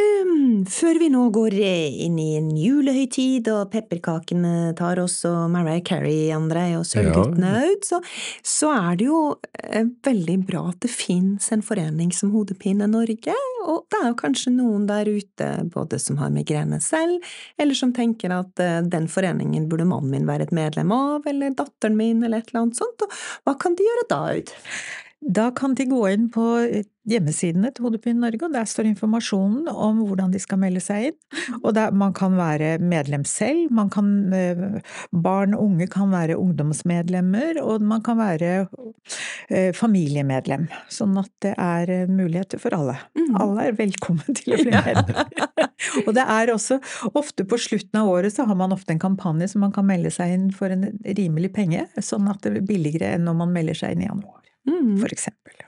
Um, 0.02 0.64
før 0.70 0.98
vi 1.00 1.08
nå 1.12 1.22
går 1.34 1.54
inn 1.58 2.16
i 2.20 2.28
en 2.38 2.50
julehøytid, 2.56 3.48
og 3.52 3.70
pepperkakene 3.72 4.72
tar 4.78 5.00
oss, 5.02 5.18
og 5.28 5.50
Mariah 5.52 5.82
Carey, 5.86 6.30
André, 6.34 6.72
og 6.78 6.86
Sølvguttene 6.88 7.52
ut, 7.72 7.86
så, 7.86 8.00
så, 8.46 8.70
er 8.72 8.98
det 9.00 9.08
jo 9.08 9.20
eh, 9.58 9.88
veldig 10.06 10.38
bra 10.48 10.64
at 10.70 10.80
det 10.84 10.92
fins 10.92 11.50
en 11.54 11.64
forening 11.66 12.12
som 12.14 12.32
Hodepine 12.34 12.88
Norge, 12.90 13.36
og 13.66 13.84
det 13.92 14.00
er 14.00 14.08
jo 14.10 14.18
kanskje 14.22 14.54
noen 14.54 14.88
der 14.90 15.10
ute 15.10 15.50
både 15.74 16.00
som 16.02 16.18
har 16.22 16.32
migrene 16.34 16.80
selv, 16.82 17.22
eller 17.60 17.78
som 17.78 17.94
tenker 17.96 18.34
at 18.34 18.62
eh, 18.62 18.80
den 18.92 19.08
foreningen 19.12 19.68
burde 19.70 19.88
mannen 19.88 20.12
min 20.12 20.28
være 20.28 20.48
et 20.48 20.56
medlem 20.56 20.94
av, 20.94 21.28
eller 21.28 21.54
datteren 21.58 21.98
min, 21.98 22.22
eller 22.22 22.42
et 22.42 22.52
eller 22.52 22.66
annet 22.66 22.82
sånt, 22.82 23.06
og 23.06 23.22
hva 23.46 23.58
kan 23.60 23.78
de 23.78 23.86
gjøre 23.86 24.10
da, 24.10 24.22
Aud? 24.32 24.54
Da 25.22 25.50
kan 25.54 25.76
de 25.78 25.86
gå 25.86 26.00
inn 26.10 26.26
på 26.34 26.44
hjemmesidene 27.06 27.70
til 27.74 27.86
Hodepine 27.86 28.22
Norge, 28.22 28.46
og 28.46 28.54
der 28.54 28.66
står 28.68 28.88
informasjonen 28.90 29.68
om 29.70 30.00
hvordan 30.06 30.32
de 30.34 30.40
skal 30.42 30.58
melde 30.62 30.82
seg 30.82 31.08
inn. 31.10 31.16
Og 31.60 31.72
der, 31.76 31.94
man 31.94 32.14
kan 32.14 32.34
være 32.38 32.76
medlem 32.82 33.24
selv, 33.26 33.70
man 33.74 33.90
kan, 33.90 34.08
eh, 34.34 34.80
barn 35.10 35.54
og 35.54 35.64
unge 35.66 35.88
kan 35.90 36.10
være 36.10 36.38
ungdomsmedlemmer, 36.38 37.60
og 37.62 37.82
man 37.86 38.02
kan 38.02 38.18
være 38.18 38.52
eh, 39.48 39.70
familiemedlem. 39.74 40.68
Sånn 40.90 41.14
at 41.22 41.30
det 41.42 41.54
er 41.54 41.90
eh, 41.90 42.10
muligheter 42.10 42.62
for 42.62 42.74
alle. 42.74 42.98
Mm. 43.18 43.32
Alle 43.42 43.68
er 43.70 43.78
velkommen 43.78 44.38
til 44.38 44.54
å 44.54 44.60
bli 44.62 44.74
medlem. 44.74 45.48
og 46.06 46.12
det 46.18 46.26
er 46.36 46.54
også 46.54 46.78
ofte 47.14 47.46
på 47.46 47.58
slutten 47.62 48.02
av 48.02 48.10
året 48.10 48.34
så 48.34 48.46
har 48.46 48.58
man 48.58 48.74
ofte 48.74 48.94
en 48.94 49.02
kampanje 49.02 49.50
som 49.54 49.66
man 49.66 49.74
kan 49.74 49.86
melde 49.86 50.10
seg 50.14 50.34
inn 50.34 50.50
for 50.54 50.70
en 50.70 50.86
rimelig 51.02 51.54
penge, 51.54 51.88
sånn 51.98 52.30
at 52.30 52.42
det 52.42 52.56
blir 52.56 52.70
billigere 52.74 53.16
enn 53.16 53.26
når 53.26 53.42
man 53.42 53.54
melder 53.54 53.82
seg 53.82 53.94
inn 53.94 54.06
i 54.06 54.10
januar 54.10 54.41
mm. 54.68 54.96
for 55.02 55.14
eksempel. 55.14 55.60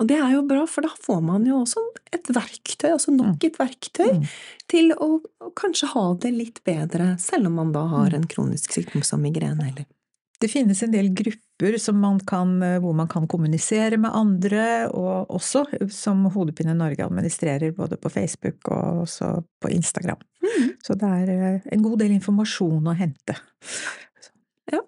Og 0.00 0.08
det 0.08 0.16
er 0.16 0.30
jo 0.32 0.42
bra, 0.48 0.64
for 0.66 0.86
da 0.86 0.90
får 1.04 1.20
man 1.22 1.44
jo 1.46 1.60
også 1.62 1.82
et 2.16 2.30
verktøy, 2.32 2.88
altså 2.94 3.12
nok 3.14 3.36
mm. 3.36 3.48
et 3.48 3.58
verktøy, 3.60 4.12
mm. 4.18 4.30
til 4.72 4.94
å, 4.96 5.08
å, 5.20 5.50
kanskje 5.58 5.90
ha 5.92 6.04
det 6.22 6.32
litt 6.32 6.62
bedre, 6.66 7.12
selv 7.22 7.50
om 7.50 7.58
man 7.60 7.74
da 7.74 7.84
har 7.90 8.08
mm. 8.08 8.16
en 8.18 8.30
kronisk 8.30 8.72
sykdom 8.74 9.04
som 9.06 9.22
migrene, 9.22 9.68
eller 9.68 9.86
det 10.42 10.50
finnes 10.50 10.82
en 10.82 10.90
del 10.90 11.12
grupper 11.14 11.76
man 11.94 12.18
kan, 12.26 12.56
hvor 12.82 12.94
man 12.98 13.06
kan 13.08 13.28
kommunisere 13.30 13.96
med 13.96 14.10
andre, 14.10 14.88
og 14.90 15.30
også 15.30 15.62
som 15.94 16.24
Hodepine 16.34 16.74
Norge 16.74 17.04
administrerer 17.06 17.70
både 17.76 17.96
på 17.96 18.10
Facebook 18.10 18.66
og 18.66 19.04
også 19.04 19.28
på 19.62 19.70
Instagram. 19.70 20.18
Mm. 20.42 20.72
Så 20.82 20.96
det 20.98 21.10
er 21.20 21.30
eh, 21.30 21.68
en 21.70 21.84
god 21.84 22.02
del 22.02 22.16
informasjon 22.16 22.90
å 22.90 22.96
hente. 22.98 23.36
Ja. 24.72 24.82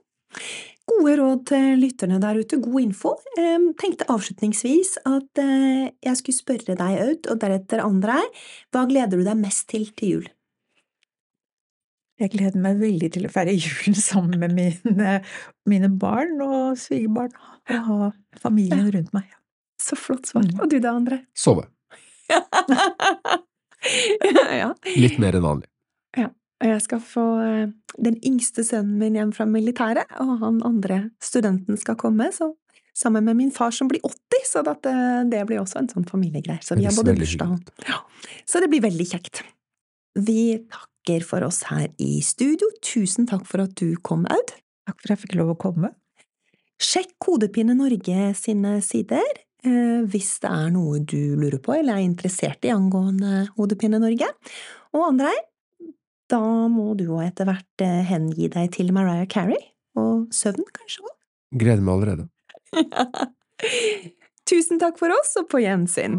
Gode 0.85 1.14
råd 1.16 1.44
til 1.49 1.79
lytterne 1.81 2.18
der 2.20 2.42
ute, 2.42 2.59
god 2.61 2.81
info. 2.83 3.14
Jeg 3.38 3.61
tenkte 3.81 4.09
avslutningsvis 4.12 4.99
at 5.09 5.40
eh, 5.40 5.88
jeg 6.05 6.18
skulle 6.20 6.37
spørre 6.37 6.77
deg, 6.77 6.99
Aud, 7.07 7.29
og 7.33 7.40
deretter 7.40 7.85
andre 7.85 8.18
her, 8.18 8.42
hva 8.75 8.85
gleder 8.90 9.16
du 9.16 9.25
deg 9.25 9.38
mest 9.40 9.64
til 9.73 9.88
til 9.97 10.18
jul? 10.18 10.27
Jeg 12.20 12.31
gleder 12.31 12.61
meg 12.62 12.79
veldig 12.79 13.09
til 13.16 13.25
å 13.27 13.33
feire 13.33 13.57
julen 13.57 13.97
sammen 13.99 14.38
med 14.38 14.53
mine, 14.55 15.16
mine 15.66 15.88
barn 15.90 16.37
og 16.44 16.77
svigerbarn, 16.79 17.33
og 17.73 17.88
ha 17.88 18.11
familien 18.44 18.87
rundt 18.94 19.11
meg. 19.16 19.33
Så 19.83 19.99
flott 19.99 20.31
svar. 20.31 20.47
Mm. 20.47 20.61
Og 20.61 20.70
du 20.70 20.79
da, 20.79 20.94
André? 20.94 21.25
Sove. 21.35 21.66
ja. 24.61 24.70
Litt 24.94 25.18
mer 25.20 25.40
enn 25.40 25.49
vanlig. 25.49 25.74
Og 26.64 26.70
jeg 26.72 26.83
skal 26.87 27.00
få 27.05 27.24
eh, 27.44 27.72
den 28.00 28.16
yngste 28.24 28.64
sønnen 28.64 28.96
min 29.00 29.18
hjem 29.18 29.33
fra 29.37 29.44
militæret, 29.48 30.09
og 30.22 30.38
han 30.40 30.62
andre 30.64 31.03
studenten 31.22 31.77
skal 31.81 31.98
komme, 32.00 32.31
så 32.33 32.55
sammen 32.96 33.27
med 33.27 33.37
min 33.37 33.53
far 33.53 33.74
som 33.74 33.90
blir 33.90 34.00
80, 34.07 34.46
så 34.48 34.62
det, 34.64 34.94
det 35.33 35.42
blir 35.48 35.61
også 35.61 35.83
en 35.83 35.90
sånn 35.90 36.09
familiegreie. 36.09 36.62
Så 36.64 36.79
vi 36.79 36.87
har 36.87 36.96
både 36.96 37.16
bursdag 37.18 37.57
og 37.57 37.88
ja. 37.88 38.00
Så 38.48 38.62
det 38.62 38.70
blir 38.72 38.85
veldig 38.85 39.07
kjekt. 39.11 39.42
Vi 40.14 40.64
takker 40.72 41.27
for 41.27 41.44
oss 41.44 41.64
her 41.68 41.88
i 42.00 42.20
studio. 42.24 42.70
Tusen 42.87 43.27
takk 43.29 43.44
for 43.50 43.66
at 43.66 43.74
du 43.81 43.98
kom, 44.07 44.24
Aud. 44.31 44.55
Takk 44.87 45.00
for 45.00 45.09
at 45.09 45.16
jeg 45.16 45.24
fikk 45.27 45.38
lov 45.40 45.55
å 45.55 45.61
komme. 45.61 45.90
Sjekk 46.81 47.16
Kodepine 47.22 47.74
Norge 47.77 48.31
sine 48.38 48.79
sider 48.83 49.24
eh, 49.66 50.00
hvis 50.11 50.37
det 50.42 50.50
er 50.50 50.70
noe 50.74 51.00
du 51.03 51.35
lurer 51.38 51.61
på 51.62 51.77
eller 51.77 51.98
er 51.98 52.07
interessert 52.07 52.66
i 52.66 52.72
angående 52.74 53.48
Hodepine 53.59 54.00
Norge. 54.03 54.29
Og 54.94 55.07
Andrei, 55.09 55.35
da 56.31 56.41
må 56.73 56.93
du 56.99 57.07
jo 57.11 57.21
etter 57.23 57.49
hvert 57.49 57.85
eh, 57.85 58.01
hengi 58.09 58.49
deg 58.53 58.73
til 58.75 58.93
Mariah 58.97 59.27
Carey, 59.31 59.61
og 59.99 60.27
søvn 60.35 60.65
kanskje 60.75 61.05
òg? 61.05 61.15
Gleder 61.61 61.85
meg 61.85 61.95
allerede. 61.95 62.29
Tusen 64.49 64.81
takk 64.81 64.99
for 65.01 65.13
oss, 65.15 65.35
og 65.41 65.49
på 65.53 65.63
gjensyn! 65.65 66.19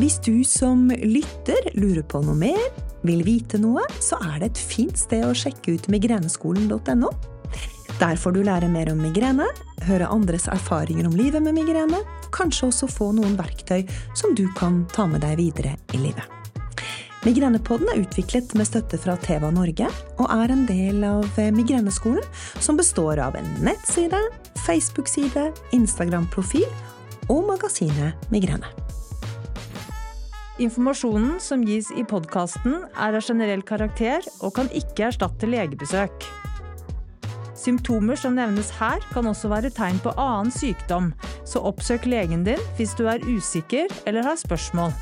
Hvis 0.00 0.16
du 0.24 0.40
som 0.48 0.86
lytter 0.88 1.74
lurer 1.76 2.04
på 2.08 2.22
noe 2.24 2.38
mer, 2.38 2.62
vil 3.04 3.20
vite 3.24 3.60
noe, 3.60 3.82
så 4.00 4.16
er 4.30 4.40
det 4.40 4.52
et 4.52 4.62
fint 4.70 4.96
sted 4.96 5.26
å 5.26 5.36
sjekke 5.36 5.76
ut 5.76 5.90
migreneskolen.no. 5.92 7.12
Der 8.00 8.16
får 8.16 8.32
du 8.32 8.40
lære 8.46 8.70
mer 8.72 8.88
om 8.94 9.00
migrene, 9.04 9.48
høre 9.84 10.08
andres 10.08 10.48
erfaringer 10.48 11.08
om 11.08 11.16
livet 11.20 11.44
med 11.44 11.58
migrene, 11.58 12.00
kanskje 12.32 12.70
også 12.70 12.88
få 12.88 13.12
noen 13.16 13.36
verktøy 13.36 13.82
som 14.16 14.36
du 14.36 14.46
kan 14.56 14.86
ta 14.94 15.08
med 15.10 15.24
deg 15.26 15.36
videre 15.40 15.76
i 15.92 16.00
livet. 16.00 16.39
Migrenepodden 17.20 17.90
er 17.92 18.00
utviklet 18.00 18.54
med 18.56 18.64
støtte 18.64 18.96
fra 19.00 19.12
Teva 19.20 19.50
Norge, 19.52 19.90
og 20.16 20.30
er 20.32 20.52
en 20.54 20.62
del 20.68 21.02
av 21.04 21.26
Migreneskolen, 21.52 22.24
som 22.64 22.78
består 22.80 23.20
av 23.20 23.36
en 23.36 23.50
nettside, 23.60 24.20
Facebook-side, 24.64 25.50
Instagram-profil 25.76 26.64
og 27.28 27.44
magasinet 27.50 28.32
Migrene. 28.32 28.70
Informasjonen 30.60 31.38
som 31.40 31.62
gis 31.64 31.88
i 31.96 32.04
podkasten 32.08 32.82
er 32.92 33.16
av 33.16 33.24
generell 33.24 33.62
karakter 33.64 34.24
og 34.40 34.54
kan 34.56 34.68
ikke 34.76 35.10
erstatte 35.10 35.48
legebesøk. 35.48 36.26
Symptomer 37.60 38.16
som 38.16 38.36
nevnes 38.36 38.72
her, 38.80 39.00
kan 39.12 39.28
også 39.28 39.52
være 39.52 39.72
tegn 39.76 40.00
på 40.00 40.12
annen 40.16 40.52
sykdom, 40.52 41.12
så 41.44 41.60
oppsøk 41.68 42.08
legen 42.08 42.48
din 42.48 42.60
hvis 42.80 42.96
du 42.96 43.04
er 43.12 43.24
usikker 43.28 43.92
eller 44.08 44.24
har 44.24 44.40
spørsmål. 44.40 44.96